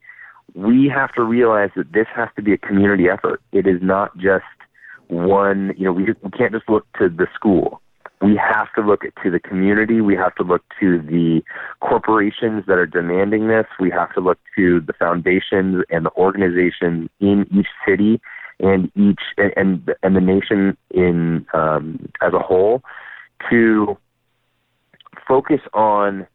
we 0.55 0.89
have 0.93 1.13
to 1.15 1.23
realize 1.23 1.71
that 1.75 1.91
this 1.91 2.07
has 2.15 2.29
to 2.37 2.41
be 2.41 2.53
a 2.53 2.57
community 2.57 3.09
effort. 3.09 3.41
It 3.51 3.67
is 3.67 3.81
not 3.81 4.17
just 4.17 4.45
one, 5.07 5.73
you 5.77 5.85
know, 5.85 5.93
we, 5.93 6.05
we 6.21 6.31
can't 6.31 6.53
just 6.53 6.69
look 6.69 6.85
to 6.99 7.09
the 7.09 7.27
school. 7.35 7.81
We 8.21 8.35
have 8.35 8.73
to 8.75 8.81
look 8.81 9.01
to 9.01 9.29
the 9.29 9.39
community. 9.39 10.01
We 10.01 10.15
have 10.15 10.33
to 10.35 10.43
look 10.43 10.63
to 10.79 10.99
the 10.99 11.43
corporations 11.81 12.63
that 12.65 12.79
are 12.79 12.87
demanding 12.87 13.47
this. 13.47 13.65
We 13.79 13.91
have 13.91 14.11
to 14.15 14.21
look 14.21 14.39
to 14.55 14.81
the 14.81 14.93
foundations 14.93 15.83
and 15.89 16.05
the 16.05 16.11
organizations 16.17 17.09
in 17.19 17.45
each 17.51 17.67
city 17.87 18.19
and 18.59 18.91
each 18.95 19.21
and 19.37 19.89
and 20.01 20.15
the 20.15 20.21
nation 20.21 20.77
in 20.91 21.45
um, 21.53 22.09
as 22.21 22.33
a 22.33 22.39
whole 22.39 22.81
to 23.49 23.97
focus 25.27 25.61
on 25.73 26.27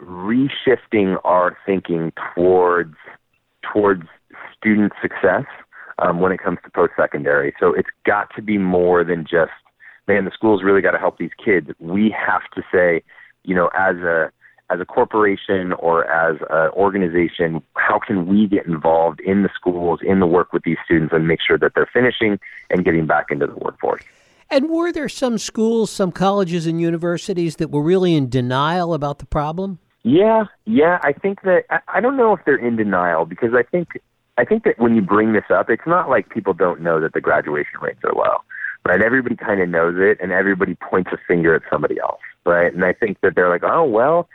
reshifting 0.00 1.16
our 1.24 1.56
thinking 1.66 2.12
towards 2.34 2.94
towards 3.72 4.04
student 4.56 4.92
success 5.02 5.44
um, 5.98 6.20
when 6.20 6.32
it 6.32 6.38
comes 6.38 6.58
to 6.64 6.70
post 6.70 6.92
secondary. 6.96 7.54
So 7.58 7.74
it's 7.74 7.88
got 8.06 8.28
to 8.36 8.42
be 8.42 8.58
more 8.58 9.04
than 9.04 9.24
just, 9.24 9.50
man, 10.06 10.24
the 10.24 10.30
school's 10.32 10.62
really 10.62 10.80
got 10.80 10.92
to 10.92 10.98
help 10.98 11.18
these 11.18 11.30
kids. 11.42 11.68
We 11.78 12.14
have 12.16 12.42
to 12.54 12.62
say, 12.72 13.02
you 13.44 13.54
know, 13.54 13.70
as 13.76 13.96
a 13.96 14.30
as 14.70 14.80
a 14.80 14.84
corporation 14.84 15.72
or 15.74 16.04
as 16.06 16.36
an 16.50 16.70
organization, 16.72 17.62
how 17.74 17.98
can 17.98 18.26
we 18.26 18.46
get 18.46 18.66
involved 18.66 19.20
in 19.20 19.42
the 19.42 19.50
schools, 19.54 20.00
in 20.02 20.20
the 20.20 20.26
work 20.26 20.52
with 20.52 20.62
these 20.62 20.76
students, 20.84 21.12
and 21.12 21.26
make 21.26 21.40
sure 21.40 21.58
that 21.58 21.72
they're 21.74 21.88
finishing 21.92 22.38
and 22.70 22.84
getting 22.84 23.06
back 23.06 23.26
into 23.30 23.46
the 23.46 23.56
workforce? 23.56 24.02
And 24.50 24.70
were 24.70 24.92
there 24.92 25.08
some 25.08 25.36
schools, 25.38 25.90
some 25.90 26.10
colleges 26.10 26.66
and 26.66 26.80
universities 26.80 27.56
that 27.56 27.70
were 27.70 27.82
really 27.82 28.14
in 28.14 28.30
denial 28.30 28.94
about 28.94 29.18
the 29.18 29.26
problem? 29.26 29.78
Yeah, 30.04 30.44
yeah. 30.64 30.98
I 31.02 31.12
think 31.12 31.42
that 31.42 31.64
I, 31.88 32.00
don't 32.00 32.16
know 32.16 32.34
if 32.34 32.40
they're 32.46 32.56
in 32.56 32.76
denial 32.76 33.26
because 33.26 33.52
I 33.54 33.62
think 33.62 34.00
I 34.38 34.44
think 34.44 34.64
that 34.64 34.78
when 34.78 34.94
you 34.94 35.02
bring 35.02 35.32
this 35.32 35.44
up, 35.50 35.68
it's 35.68 35.86
not 35.86 36.08
like 36.08 36.30
people 36.30 36.54
don't 36.54 36.80
know 36.80 37.00
that 37.00 37.12
the 37.12 37.20
graduation 37.20 37.80
rates 37.82 37.98
are 38.04 38.14
low, 38.14 38.36
right? 38.86 39.02
Everybody 39.02 39.36
kind 39.36 39.60
of 39.60 39.68
knows 39.68 39.96
it, 39.98 40.18
and 40.22 40.30
everybody 40.32 40.76
points 40.76 41.10
a 41.12 41.18
finger 41.26 41.54
at 41.54 41.62
somebody 41.70 41.98
else, 42.00 42.20
right? 42.46 42.72
And 42.72 42.84
I 42.84 42.92
think 42.92 43.20
that 43.22 43.34
they're 43.34 43.50
like, 43.50 43.64
oh 43.64 43.84
well, 43.84 44.28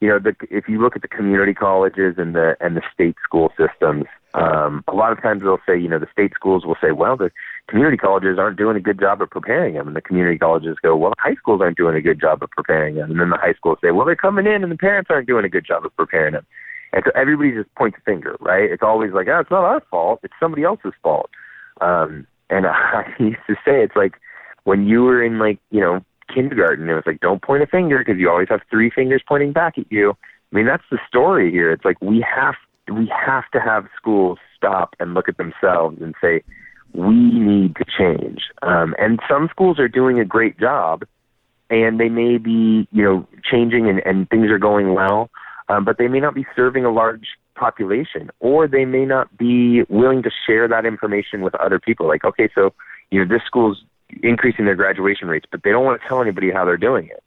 you 0.00 0.08
know, 0.08 0.18
the, 0.18 0.34
if 0.50 0.68
you 0.68 0.80
look 0.80 0.96
at 0.96 1.02
the 1.02 1.08
community 1.08 1.54
colleges 1.54 2.16
and 2.18 2.34
the 2.34 2.56
and 2.60 2.76
the 2.76 2.82
state 2.92 3.16
school 3.22 3.52
systems, 3.56 4.04
um, 4.34 4.82
a 4.88 4.94
lot 4.94 5.12
of 5.12 5.22
times 5.22 5.42
they'll 5.42 5.58
say, 5.66 5.78
you 5.78 5.88
know, 5.88 5.98
the 5.98 6.08
state 6.12 6.32
schools 6.34 6.64
will 6.64 6.76
say, 6.80 6.90
well, 6.92 7.16
the 7.16 7.30
community 7.68 7.96
colleges 7.96 8.38
aren't 8.38 8.58
doing 8.58 8.76
a 8.76 8.80
good 8.80 8.98
job 8.98 9.22
of 9.22 9.30
preparing 9.30 9.74
them, 9.74 9.86
and 9.86 9.96
the 9.96 10.02
community 10.02 10.38
colleges 10.38 10.76
go, 10.82 10.96
well, 10.96 11.10
the 11.10 11.22
high 11.22 11.36
schools 11.36 11.60
aren't 11.60 11.76
doing 11.76 11.96
a 11.96 12.02
good 12.02 12.20
job 12.20 12.42
of 12.42 12.50
preparing 12.50 12.96
them, 12.96 13.10
and 13.10 13.20
then 13.20 13.30
the 13.30 13.36
high 13.36 13.54
schools 13.54 13.78
say, 13.82 13.92
well, 13.92 14.04
they're 14.04 14.16
coming 14.16 14.46
in, 14.46 14.62
and 14.62 14.72
the 14.72 14.76
parents 14.76 15.10
aren't 15.10 15.28
doing 15.28 15.44
a 15.44 15.48
good 15.48 15.64
job 15.64 15.84
of 15.84 15.94
preparing 15.96 16.34
them. 16.34 16.46
And 16.92 17.02
so 17.04 17.10
everybody 17.14 17.52
just 17.52 17.74
points 17.74 17.98
a 17.98 18.02
finger, 18.02 18.36
right? 18.40 18.70
It's 18.70 18.82
always 18.82 19.12
like, 19.12 19.26
oh, 19.28 19.40
it's 19.40 19.50
not 19.50 19.64
our 19.64 19.82
fault. 19.90 20.20
It's 20.22 20.34
somebody 20.38 20.62
else's 20.62 20.92
fault. 21.02 21.28
Um, 21.80 22.26
and 22.50 22.66
I 22.68 23.04
used 23.18 23.46
to 23.48 23.54
say, 23.64 23.82
it's 23.82 23.96
like 23.96 24.14
when 24.64 24.86
you 24.86 25.02
were 25.02 25.22
in 25.22 25.38
like, 25.38 25.58
you 25.70 25.80
know, 25.80 26.04
kindergarten, 26.32 26.88
it 26.88 26.94
was 26.94 27.04
like, 27.06 27.20
don't 27.20 27.42
point 27.42 27.62
a 27.62 27.66
finger 27.66 27.98
because 27.98 28.18
you 28.18 28.30
always 28.30 28.48
have 28.48 28.60
three 28.70 28.90
fingers 28.90 29.22
pointing 29.26 29.52
back 29.52 29.78
at 29.78 29.90
you. 29.90 30.10
I 30.52 30.56
mean, 30.56 30.66
that's 30.66 30.84
the 30.90 30.98
story 31.08 31.50
here. 31.50 31.72
It's 31.72 31.84
like 31.84 32.00
we 32.00 32.24
have 32.34 32.54
we 32.92 33.10
have 33.26 33.44
to 33.52 33.60
have 33.60 33.86
schools 33.96 34.38
stop 34.56 34.94
and 35.00 35.14
look 35.14 35.28
at 35.28 35.38
themselves 35.38 35.98
and 36.02 36.14
say, 36.20 36.42
we 36.92 37.14
need 37.14 37.76
to 37.76 37.84
change. 37.84 38.42
Um, 38.62 38.94
and 38.98 39.20
some 39.28 39.48
schools 39.50 39.78
are 39.78 39.88
doing 39.88 40.20
a 40.20 40.24
great 40.24 40.60
job, 40.60 41.04
and 41.70 41.98
they 41.98 42.10
may 42.10 42.36
be, 42.36 42.86
you 42.92 43.02
know, 43.02 43.26
changing 43.50 43.88
and, 43.88 44.00
and 44.04 44.28
things 44.28 44.50
are 44.50 44.58
going 44.58 44.94
well 44.94 45.30
um, 45.68 45.84
but 45.84 45.98
they 45.98 46.08
may 46.08 46.20
not 46.20 46.34
be 46.34 46.46
serving 46.54 46.84
a 46.84 46.92
large 46.92 47.26
population, 47.54 48.30
or 48.40 48.66
they 48.68 48.84
may 48.84 49.04
not 49.04 49.36
be 49.36 49.82
willing 49.88 50.22
to 50.22 50.30
share 50.46 50.68
that 50.68 50.84
information 50.84 51.42
with 51.42 51.54
other 51.56 51.78
people. 51.78 52.06
Like, 52.06 52.24
okay, 52.24 52.48
so 52.54 52.74
you 53.10 53.24
know 53.24 53.28
this 53.28 53.44
school's 53.46 53.82
increasing 54.22 54.64
their 54.64 54.74
graduation 54.74 55.28
rates, 55.28 55.46
but 55.50 55.62
they 55.62 55.70
don't 55.70 55.84
want 55.84 56.00
to 56.00 56.08
tell 56.08 56.20
anybody 56.20 56.50
how 56.50 56.64
they're 56.64 56.76
doing 56.76 57.08
it. 57.08 57.22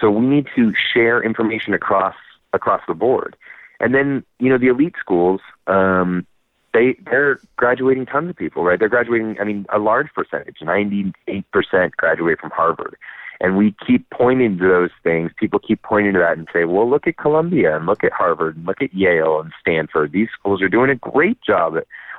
So 0.00 0.10
we 0.10 0.26
need 0.26 0.48
to 0.56 0.72
share 0.92 1.22
information 1.22 1.74
across 1.74 2.14
across 2.52 2.82
the 2.86 2.94
board. 2.94 3.36
And 3.80 3.94
then 3.94 4.24
you 4.38 4.48
know 4.48 4.58
the 4.58 4.68
elite 4.68 4.94
schools, 4.98 5.40
um, 5.66 6.26
they 6.74 6.96
they're 7.04 7.38
graduating 7.56 8.06
tons 8.06 8.30
of 8.30 8.36
people, 8.36 8.64
right? 8.64 8.78
They're 8.78 8.88
graduating. 8.88 9.36
I 9.40 9.44
mean, 9.44 9.66
a 9.72 9.78
large 9.78 10.08
percentage, 10.14 10.56
ninety 10.62 11.12
eight 11.28 11.50
percent 11.50 11.96
graduate 11.96 12.40
from 12.40 12.50
Harvard. 12.50 12.96
And 13.40 13.56
we 13.56 13.74
keep 13.84 14.08
pointing 14.10 14.56
to 14.58 14.68
those 14.68 14.90
things. 15.02 15.32
People 15.36 15.58
keep 15.58 15.82
pointing 15.82 16.12
to 16.12 16.20
that 16.20 16.38
and 16.38 16.46
say, 16.52 16.64
well, 16.64 16.88
look 16.88 17.08
at 17.08 17.16
Columbia 17.16 17.74
and 17.76 17.86
look 17.86 18.04
at 18.04 18.12
Harvard 18.12 18.56
and 18.56 18.64
look 18.64 18.80
at 18.80 18.94
Yale 18.94 19.40
and 19.40 19.52
Stanford. 19.60 20.12
These 20.12 20.28
schools 20.38 20.62
are 20.62 20.68
doing 20.68 20.90
a 20.90 20.94
great 20.94 21.42
job. 21.42 21.74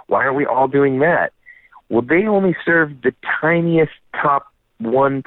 Why 0.08 0.25
aren't 0.25 0.36
we 0.36 0.46
all 0.46 0.68
doing 0.68 1.00
that? 1.00 1.32
Well, 1.90 2.02
they 2.02 2.25
only 2.25 2.56
serve 2.66 3.02
the 3.02 3.13
tiniest 3.42 3.92
top 4.13 4.48
1% 4.82 5.24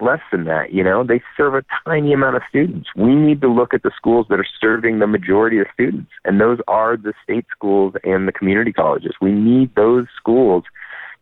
less 0.00 0.20
than 0.30 0.44
that. 0.44 0.72
You 0.72 0.84
know, 0.84 1.04
they 1.04 1.22
serve 1.36 1.54
a 1.54 1.64
tiny 1.84 2.12
amount 2.12 2.36
of 2.36 2.42
students. 2.48 2.88
We 2.96 3.14
need 3.14 3.40
to 3.40 3.48
look 3.48 3.72
at 3.72 3.82
the 3.82 3.90
schools 3.96 4.26
that 4.28 4.38
are 4.38 4.46
serving 4.60 4.98
the 4.98 5.06
majority 5.06 5.58
of 5.58 5.66
students, 5.72 6.10
and 6.24 6.40
those 6.40 6.58
are 6.68 6.96
the 6.96 7.14
state 7.22 7.46
schools 7.50 7.94
and 8.04 8.28
the 8.28 8.32
community 8.32 8.72
colleges. 8.72 9.12
We 9.20 9.32
need 9.32 9.74
those 9.74 10.06
schools 10.16 10.64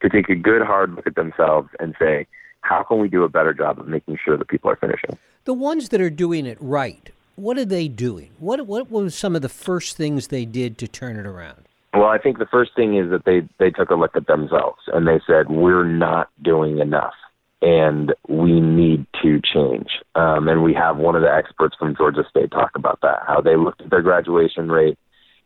to 0.03 0.09
take 0.09 0.29
a 0.29 0.35
good 0.35 0.63
hard 0.63 0.95
look 0.95 1.07
at 1.07 1.15
themselves 1.15 1.69
and 1.79 1.95
say, 1.99 2.27
how 2.61 2.83
can 2.83 2.99
we 2.99 3.09
do 3.09 3.23
a 3.23 3.29
better 3.29 3.55
job 3.55 3.79
of 3.79 3.87
making 3.87 4.19
sure 4.23 4.37
that 4.37 4.49
people 4.49 4.71
are 4.71 4.77
finishing? 4.77 5.17
The 5.45 5.55
ones 5.55 5.91
that 5.91 6.01
are 6.01 6.11
doing 6.11 6.47
it 6.47 6.59
right, 6.61 7.11
what 7.37 7.59
are 7.59 7.65
they 7.65 7.87
doing? 7.87 8.33
What 8.39 8.67
what 8.67 8.91
was 8.91 9.15
some 9.15 9.37
of 9.37 9.43
the 9.43 9.49
first 9.49 9.97
things 9.97 10.29
they 10.29 10.45
did 10.45 10.79
to 10.79 10.89
turn 10.89 11.17
it 11.17 11.27
around? 11.27 11.69
Well, 11.95 12.09
I 12.09 12.19
think 12.19 12.39
the 12.39 12.47
first 12.47 12.73
thing 12.77 12.97
is 12.97 13.11
that 13.11 13.25
they 13.25 13.49
they 13.59 13.71
took 13.71 13.91
a 13.91 13.95
look 13.95 14.17
at 14.17 14.27
themselves 14.27 14.81
and 14.89 15.07
they 15.07 15.21
said 15.27 15.49
we're 15.49 15.87
not 15.87 16.29
doing 16.43 16.79
enough 16.79 17.15
and 17.63 18.15
we 18.29 18.61
need 18.61 19.07
to 19.23 19.41
change. 19.41 19.89
Um, 20.15 20.49
and 20.49 20.63
we 20.63 20.75
have 20.75 20.99
one 20.99 21.17
of 21.17 21.23
the 21.23 21.33
experts 21.33 21.77
from 21.79 21.97
Georgia 21.97 22.25
State 22.29 22.51
talk 22.51 22.73
about 22.75 23.01
that, 23.03 23.23
how 23.27 23.41
they 23.41 23.57
looked 23.57 23.81
at 23.81 23.91
their 23.91 24.03
graduation 24.03 24.71
rate 24.71 24.99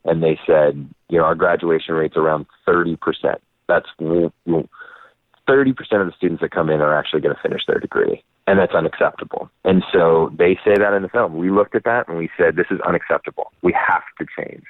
and 0.05 0.23
they 0.23 0.39
said, 0.47 0.89
you 1.09 1.19
know, 1.19 1.25
our 1.25 1.35
graduation 1.35 1.95
rate's 1.95 2.17
around 2.17 2.47
30%. 2.67 2.99
That's 3.69 3.89
30% 3.99 4.27
of 4.49 4.67
the 5.49 6.13
students 6.17 6.41
that 6.41 6.51
come 6.51 6.71
in 6.71 6.81
are 6.81 6.99
actually 6.99 7.21
going 7.21 7.35
to 7.35 7.43
finish 7.43 7.63
their 7.67 7.79
degree. 7.79 8.25
And 8.47 8.59
that's 8.59 8.75
unacceptable. 8.75 9.51
And 9.65 9.85
so 9.93 10.33
they 10.37 10.59
say 10.65 10.77
that 10.77 10.93
in 10.95 11.03
the 11.03 11.09
film. 11.09 11.37
We 11.39 11.51
looked 11.51 11.77
at 11.77 11.85
that 11.85 12.09
and 12.09 12.19
we 12.19 12.29
said, 12.37 12.57
this 12.57 12.67
is 12.71 12.81
unacceptable. 12.81 13.53
We 13.63 13.73
have 13.73 14.03
to 14.19 14.27
change. 14.37 14.65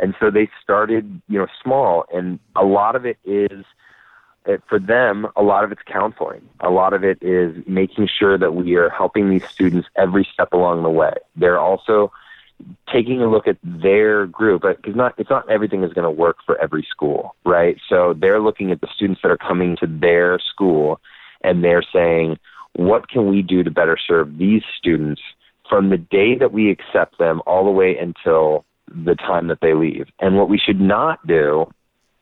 And 0.00 0.14
so 0.18 0.30
they 0.30 0.48
started, 0.62 1.20
you 1.28 1.38
know, 1.38 1.46
small. 1.62 2.04
And 2.12 2.38
a 2.56 2.64
lot 2.64 2.96
of 2.96 3.04
it 3.04 3.18
is, 3.24 3.64
eh, 4.46 4.56
for 4.68 4.78
them, 4.78 5.28
a 5.36 5.42
lot 5.42 5.64
of 5.64 5.72
it's 5.72 5.82
counseling. 5.86 6.42
A 6.60 6.70
lot 6.70 6.92
of 6.92 7.04
it 7.04 7.18
is 7.22 7.54
making 7.66 8.08
sure 8.08 8.38
that 8.38 8.54
we 8.54 8.76
are 8.76 8.88
helping 8.90 9.30
these 9.30 9.44
students 9.48 9.88
every 9.96 10.26
step 10.32 10.52
along 10.52 10.82
the 10.82 10.90
way. 10.90 11.14
They're 11.36 11.60
also 11.60 12.12
taking 12.92 13.22
a 13.22 13.30
look 13.30 13.46
at 13.46 13.56
their 13.62 14.26
group 14.26 14.62
because 14.62 14.94
not 14.94 15.14
it's 15.16 15.30
not 15.30 15.48
everything 15.50 15.82
is 15.82 15.92
going 15.92 16.04
to 16.04 16.10
work 16.10 16.38
for 16.44 16.60
every 16.60 16.86
school 16.90 17.34
right 17.44 17.78
so 17.88 18.14
they're 18.14 18.40
looking 18.40 18.70
at 18.70 18.82
the 18.82 18.88
students 18.94 19.22
that 19.22 19.30
are 19.30 19.38
coming 19.38 19.76
to 19.76 19.86
their 19.86 20.38
school 20.38 21.00
and 21.42 21.64
they're 21.64 21.82
saying 21.92 22.38
what 22.74 23.08
can 23.08 23.30
we 23.30 23.42
do 23.42 23.62
to 23.62 23.70
better 23.70 23.96
serve 23.96 24.36
these 24.38 24.62
students 24.78 25.22
from 25.68 25.88
the 25.88 25.96
day 25.96 26.34
that 26.34 26.52
we 26.52 26.70
accept 26.70 27.18
them 27.18 27.40
all 27.46 27.64
the 27.64 27.70
way 27.70 27.96
until 27.96 28.64
the 28.90 29.14
time 29.14 29.48
that 29.48 29.60
they 29.60 29.74
leave 29.74 30.08
and 30.18 30.36
what 30.36 30.48
we 30.48 30.58
should 30.58 30.80
not 30.80 31.24
do 31.26 31.66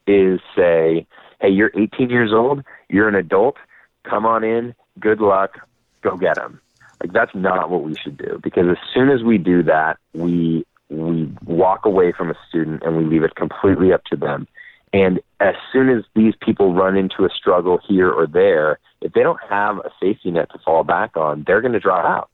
is 0.07 0.41
say 0.57 1.07
hey 1.41 1.49
you're 1.49 1.71
18 1.77 2.11
years 2.11 2.33
old 2.33 2.63
you're 2.89 3.09
an 3.09 3.15
adult 3.15 3.57
come 4.05 4.27
on 4.27 4.45
in 4.45 4.75
good 5.01 5.21
luck 5.21 5.59
go 6.03 6.17
get 6.17 6.37
them 6.37 6.61
Like 7.01 7.13
that's 7.13 7.35
not 7.35 7.71
what 7.71 7.83
we 7.83 7.95
should 7.95 8.17
do 8.17 8.41
because 8.43 8.67
as 8.69 8.77
soon 8.93 9.11
as 9.11 9.23
we 9.23 9.39
do 9.39 9.63
that, 9.65 9.99
we 10.15 10.65
we 10.89 11.31
walk 11.45 11.85
away 11.85 12.13
from 12.13 12.31
a 12.31 12.35
student 12.49 12.83
and 12.83 12.97
we 12.97 13.05
leave 13.05 13.23
it 13.23 13.35
completely 13.35 13.93
up 13.93 14.05
to 14.05 14.17
them. 14.17 14.49
And 14.93 15.21
as 15.39 15.55
soon 15.71 15.91
as 15.91 16.03
these 16.15 16.33
people 16.41 16.73
run 16.75 16.97
into 16.97 17.25
a 17.27 17.31
struggle 17.31 17.79
here 17.87 18.11
or 18.11 18.27
there, 18.27 18.79
if 19.03 19.13
they 19.13 19.23
don't 19.23 19.41
have 19.49 19.79
a 19.79 19.91
safety 20.01 20.31
net 20.31 20.51
to 20.53 20.59
fall 20.65 20.85
back 20.85 21.15
on, 21.17 21.45
they're 21.47 21.61
going 21.61 21.75
to 21.75 21.81
drop 21.81 22.07
out. 22.07 22.31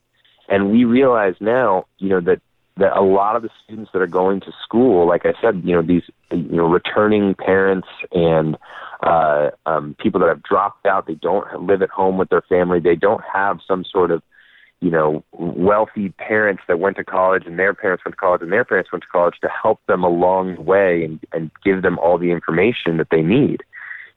And 0.49 0.71
we 0.71 0.85
realize 0.85 1.35
now, 1.41 1.87
you 1.99 2.11
know, 2.11 2.21
that 2.21 2.41
that 2.76 2.97
a 2.97 3.02
lot 3.02 3.37
of 3.37 3.43
the 3.43 3.50
students 3.64 3.90
that 3.93 4.02
are 4.02 4.07
going 4.07 4.40
to 4.40 4.52
school, 4.62 5.07
like 5.07 5.25
I 5.25 5.35
said, 5.40 5.62
you 5.64 5.73
know, 5.73 5.83
these 5.83 6.02
you 6.31 6.57
know 6.57 6.66
returning 6.66 7.35
parents 7.35 7.88
and 8.12 8.57
uh, 9.02 9.50
um, 9.66 9.95
people 10.00 10.21
that 10.21 10.28
have 10.28 10.43
dropped 10.43 10.87
out, 10.87 11.07
they 11.07 11.14
don't 11.14 11.62
live 11.62 11.83
at 11.83 11.90
home 11.90 12.19
with 12.19 12.31
their 12.31 12.43
family, 12.43 12.81
they 12.81 12.97
don't 12.97 13.23
have 13.33 13.61
some 13.66 13.85
sort 13.85 14.11
of 14.11 14.23
you 14.85 14.90
know, 14.90 15.25
wealthy 15.33 16.11
parents 16.11 16.62
that 16.69 16.78
went 16.78 16.99
to 16.99 17.04
college 17.04 17.45
and 17.47 17.59
their 17.59 17.73
parents 17.73 18.04
went 18.04 18.12
to 18.12 18.19
college 18.19 18.43
and 18.43 18.52
their 18.52 18.66
parents 18.66 18.93
went 18.93 19.02
to 19.02 19.09
college 19.09 19.37
to 19.40 19.49
help 19.49 19.81
them 19.87 20.04
along 20.04 20.57
the 20.57 20.61
way 20.61 21.02
and, 21.02 21.19
and 21.33 21.50
give 21.64 21.81
them 21.81 21.99
all 22.00 22.19
the 22.19 22.31
information 22.31 22.99
that 22.99 23.09
they 23.11 23.23
need. 23.23 23.62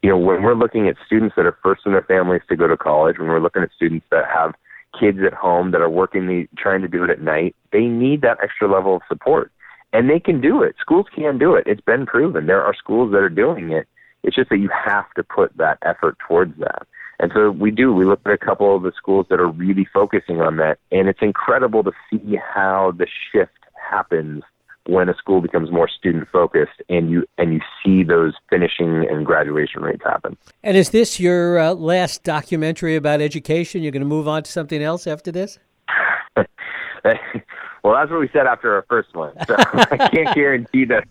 You 0.01 0.09
know, 0.09 0.17
when 0.17 0.43
we're 0.43 0.55
looking 0.55 0.89
at 0.89 0.97
students 1.05 1.35
that 1.37 1.45
are 1.45 1.57
first 1.63 1.83
in 1.85 1.93
their 1.93 2.01
families 2.01 2.41
to 2.49 2.57
go 2.57 2.67
to 2.67 2.75
college, 2.75 3.17
when 3.17 3.29
we're 3.29 3.39
looking 3.39 3.63
at 3.63 3.71
students 3.73 4.05
that 4.11 4.25
have 4.27 4.55
kids 4.99 5.19
at 5.25 5.33
home 5.33 5.71
that 5.71 5.81
are 5.81 5.89
working 5.89 6.27
the 6.27 6.47
trying 6.57 6.81
to 6.81 6.87
do 6.87 7.03
it 7.03 7.09
at 7.09 7.21
night, 7.21 7.55
they 7.71 7.85
need 7.85 8.21
that 8.21 8.37
extra 8.43 8.71
level 8.71 8.95
of 8.95 9.01
support. 9.07 9.51
And 9.93 10.09
they 10.09 10.19
can 10.19 10.41
do 10.41 10.63
it. 10.63 10.75
Schools 10.79 11.05
can 11.15 11.37
do 11.37 11.55
it. 11.55 11.63
It's 11.65 11.81
been 11.81 12.05
proven. 12.05 12.45
There 12.45 12.63
are 12.63 12.75
schools 12.75 13.11
that 13.11 13.19
are 13.19 13.29
doing 13.29 13.71
it. 13.71 13.87
It's 14.23 14.35
just 14.35 14.49
that 14.49 14.57
you 14.57 14.69
have 14.69 15.05
to 15.15 15.23
put 15.23 15.55
that 15.57 15.77
effort 15.83 16.17
towards 16.27 16.57
that. 16.59 16.85
And 17.19 17.31
so 17.33 17.51
we 17.51 17.71
do. 17.71 17.93
We 17.93 18.05
look 18.05 18.21
at 18.25 18.31
a 18.31 18.37
couple 18.37 18.75
of 18.75 18.83
the 18.83 18.91
schools 18.95 19.25
that 19.29 19.39
are 19.39 19.47
really 19.47 19.87
focusing 19.91 20.41
on 20.41 20.57
that, 20.57 20.77
and 20.91 21.07
it's 21.07 21.21
incredible 21.21 21.83
to 21.83 21.91
see 22.09 22.37
how 22.53 22.93
the 22.95 23.07
shift 23.31 23.57
happens 23.89 24.43
when 24.87 25.09
a 25.09 25.15
school 25.15 25.41
becomes 25.41 25.71
more 25.71 25.87
student 25.87 26.27
focused 26.31 26.81
and 26.89 27.09
you 27.09 27.25
and 27.37 27.53
you 27.53 27.59
see 27.83 28.03
those 28.03 28.33
finishing 28.49 29.07
and 29.09 29.25
graduation 29.25 29.81
rates 29.81 30.03
happen. 30.03 30.37
And 30.63 30.77
is 30.77 30.91
this 30.91 31.19
your 31.19 31.59
uh, 31.59 31.73
last 31.73 32.23
documentary 32.23 32.95
about 32.95 33.21
education? 33.21 33.83
You're 33.83 33.91
going 33.91 34.01
to 34.01 34.07
move 34.07 34.27
on 34.27 34.43
to 34.43 34.51
something 34.51 34.81
else 34.81 35.07
after 35.07 35.31
this? 35.31 35.59
well, 36.35 36.45
that's 37.93 38.11
what 38.11 38.19
we 38.19 38.29
said 38.31 38.47
after 38.47 38.75
our 38.75 38.85
first 38.89 39.15
one. 39.15 39.33
So 39.47 39.55
I 39.57 40.09
can't 40.13 40.33
guarantee 40.35 40.85
that 40.85 41.07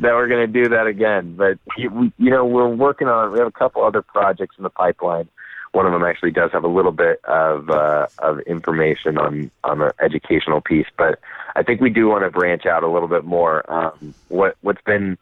that 0.00 0.12
we're 0.12 0.28
going 0.28 0.46
to 0.46 0.62
do 0.64 0.68
that 0.70 0.86
again. 0.86 1.36
But 1.36 1.58
you, 1.76 2.12
you 2.18 2.30
know, 2.30 2.44
we're 2.44 2.68
working 2.68 3.08
on. 3.08 3.32
We 3.32 3.38
have 3.38 3.48
a 3.48 3.52
couple 3.52 3.84
other 3.84 4.02
projects 4.02 4.56
in 4.56 4.62
the 4.62 4.70
pipeline 4.70 5.28
one 5.72 5.86
of 5.86 5.92
them 5.92 6.04
actually 6.04 6.30
does 6.30 6.50
have 6.52 6.64
a 6.64 6.68
little 6.68 6.92
bit 6.92 7.20
of 7.24 7.70
uh, 7.70 8.06
of 8.18 8.40
information 8.40 9.18
on 9.18 9.50
on 9.64 9.78
the 9.78 9.94
educational 10.00 10.60
piece, 10.60 10.86
but 10.96 11.20
I 11.56 11.62
think 11.62 11.80
we 11.80 11.90
do 11.90 12.08
want 12.08 12.24
to 12.24 12.30
branch 12.30 12.66
out 12.66 12.82
a 12.82 12.88
little 12.88 13.08
bit 13.08 13.24
more. 13.24 13.70
Um, 13.72 14.14
what 14.28 14.56
what's 14.62 14.82
been 14.82 15.18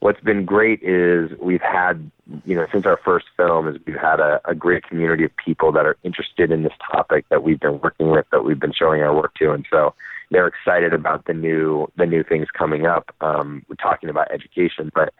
what's 0.00 0.20
been 0.20 0.44
great 0.44 0.82
is 0.82 1.30
we've 1.40 1.62
had 1.62 2.10
you 2.44 2.54
know 2.54 2.66
since 2.72 2.86
our 2.86 2.98
first 3.04 3.26
film 3.36 3.66
is 3.68 3.76
we've 3.86 3.96
had 3.96 4.20
a, 4.20 4.40
a 4.44 4.54
great 4.54 4.84
community 4.84 5.24
of 5.24 5.30
people 5.36 5.72
that 5.72 5.86
are 5.86 5.96
interested 6.04 6.52
in 6.52 6.62
this 6.62 6.72
topic 6.90 7.24
that 7.30 7.42
we've 7.42 7.60
been 7.60 7.80
working 7.80 8.10
with 8.10 8.26
that 8.30 8.44
we've 8.44 8.60
been 8.60 8.72
showing 8.72 9.02
our 9.02 9.14
work 9.14 9.34
to, 9.34 9.52
and 9.52 9.66
so 9.70 9.94
they're 10.30 10.46
excited 10.46 10.92
about 10.92 11.24
the 11.24 11.34
new 11.34 11.90
the 11.96 12.06
new 12.06 12.22
things 12.22 12.48
coming 12.52 12.86
up. 12.86 13.14
Um, 13.20 13.64
we're 13.68 13.76
talking 13.76 14.08
about 14.08 14.30
education, 14.30 14.92
but 14.94 15.12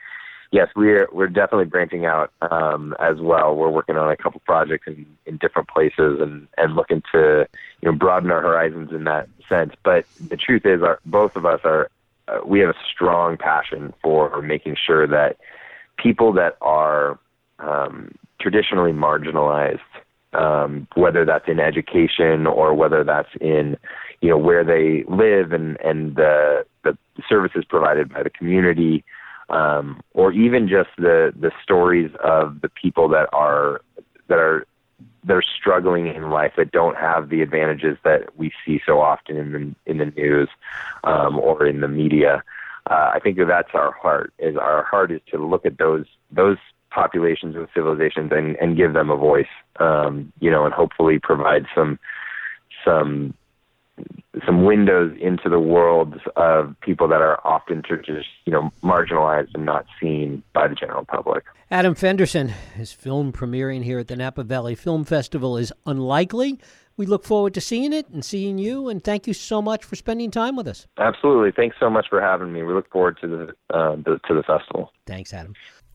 yes, 0.50 0.68
we're 0.74 1.08
we're 1.12 1.28
definitely 1.28 1.66
branching 1.66 2.06
out 2.06 2.32
um, 2.42 2.94
as 2.98 3.18
well. 3.20 3.54
We're 3.54 3.70
working 3.70 3.96
on 3.96 4.10
a 4.10 4.16
couple 4.16 4.40
projects 4.44 4.86
in, 4.86 5.06
in 5.26 5.36
different 5.38 5.68
places 5.68 6.20
and 6.20 6.48
and 6.56 6.74
looking 6.74 7.02
to 7.12 7.46
you 7.80 7.90
know 7.90 7.96
broaden 7.96 8.30
our 8.30 8.40
horizons 8.40 8.90
in 8.92 9.04
that 9.04 9.28
sense. 9.48 9.74
But 9.82 10.04
the 10.28 10.36
truth 10.36 10.64
is, 10.64 10.82
our 10.82 11.00
both 11.04 11.36
of 11.36 11.46
us 11.46 11.60
are 11.64 11.90
uh, 12.28 12.40
we 12.44 12.60
have 12.60 12.70
a 12.70 12.78
strong 12.92 13.36
passion 13.36 13.92
for 14.02 14.40
making 14.42 14.76
sure 14.84 15.06
that 15.06 15.36
people 15.96 16.32
that 16.34 16.56
are 16.60 17.18
um, 17.58 18.12
traditionally 18.40 18.92
marginalized, 18.92 19.80
um, 20.32 20.86
whether 20.94 21.24
that's 21.24 21.48
in 21.48 21.60
education 21.60 22.46
or 22.46 22.74
whether 22.74 23.04
that's 23.04 23.30
in 23.40 23.76
you 24.20 24.28
know 24.28 24.38
where 24.38 24.64
they 24.64 25.04
live 25.08 25.52
and 25.52 25.78
and 25.80 26.16
the 26.16 26.64
the 26.84 26.96
services 27.28 27.64
provided 27.68 28.12
by 28.12 28.22
the 28.22 28.30
community 28.30 29.04
um, 29.48 30.00
or 30.14 30.32
even 30.32 30.68
just 30.68 30.90
the 30.98 31.32
the 31.38 31.50
stories 31.62 32.10
of 32.22 32.60
the 32.60 32.68
people 32.68 33.08
that 33.08 33.28
are 33.32 33.80
that 34.28 34.38
are 34.38 34.66
that 35.24 35.34
are 35.34 35.42
struggling 35.42 36.06
in 36.06 36.30
life 36.30 36.52
that 36.56 36.70
don't 36.72 36.96
have 36.96 37.28
the 37.28 37.42
advantages 37.42 37.96
that 38.04 38.36
we 38.36 38.52
see 38.64 38.80
so 38.84 39.00
often 39.00 39.36
in 39.36 39.52
the 39.52 39.90
in 39.90 39.98
the 39.98 40.06
news 40.06 40.48
um, 41.04 41.38
or 41.38 41.66
in 41.66 41.80
the 41.80 41.88
media. 41.88 42.42
Uh, 42.90 43.12
I 43.14 43.20
think 43.20 43.36
that 43.36 43.46
that's 43.48 43.74
our 43.74 43.92
heart. 43.92 44.32
Is 44.38 44.56
our 44.56 44.84
heart 44.84 45.12
is 45.12 45.20
to 45.30 45.38
look 45.38 45.66
at 45.66 45.78
those 45.78 46.06
those 46.30 46.58
populations 46.90 47.56
and 47.56 47.68
civilizations 47.74 48.32
and 48.32 48.56
and 48.56 48.76
give 48.76 48.92
them 48.92 49.10
a 49.10 49.16
voice. 49.16 49.46
Um, 49.80 50.32
you 50.40 50.50
know, 50.50 50.64
and 50.64 50.74
hopefully 50.74 51.18
provide 51.18 51.66
some 51.74 51.98
some 52.84 53.34
some 54.46 54.64
windows 54.64 55.16
into 55.20 55.48
the 55.48 55.58
worlds 55.58 56.18
of 56.36 56.76
people 56.80 57.08
that 57.08 57.20
are 57.20 57.44
often 57.46 57.82
just 58.04 58.28
you 58.44 58.52
know 58.52 58.70
marginalized 58.82 59.48
and 59.54 59.64
not 59.64 59.86
seen 60.00 60.42
by 60.52 60.68
the 60.68 60.74
general 60.74 61.04
public. 61.04 61.44
Adam 61.70 61.94
Fenderson, 61.94 62.48
his 62.76 62.92
film 62.92 63.32
premiering 63.32 63.84
here 63.84 63.98
at 63.98 64.08
the 64.08 64.16
Napa 64.16 64.42
Valley 64.42 64.74
Film 64.74 65.04
Festival 65.04 65.58
is 65.58 65.70
unlikely. 65.86 66.58
We 66.96 67.06
look 67.06 67.24
forward 67.24 67.54
to 67.54 67.60
seeing 67.60 67.92
it 67.92 68.08
and 68.08 68.24
seeing 68.24 68.58
you, 68.58 68.88
and 68.88 69.04
thank 69.04 69.28
you 69.28 69.34
so 69.34 69.62
much 69.62 69.84
for 69.84 69.94
spending 69.94 70.32
time 70.32 70.56
with 70.56 70.66
us. 70.66 70.88
Absolutely, 70.98 71.52
thanks 71.52 71.76
so 71.78 71.88
much 71.88 72.06
for 72.08 72.20
having 72.20 72.52
me. 72.52 72.64
We 72.64 72.74
look 72.74 72.90
forward 72.90 73.18
to 73.20 73.28
the, 73.28 73.54
uh, 73.72 73.94
the 73.96 74.18
to 74.26 74.34
the 74.34 74.42
festival. 74.42 74.92
Thanks, 75.06 75.32
Adam. 75.32 75.54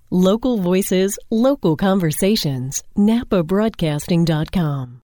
Local 0.09 0.59
voices, 0.59 1.19
local 1.31 1.75
conversations. 1.75 2.81
NapaBroadcasting.com. 2.95 5.01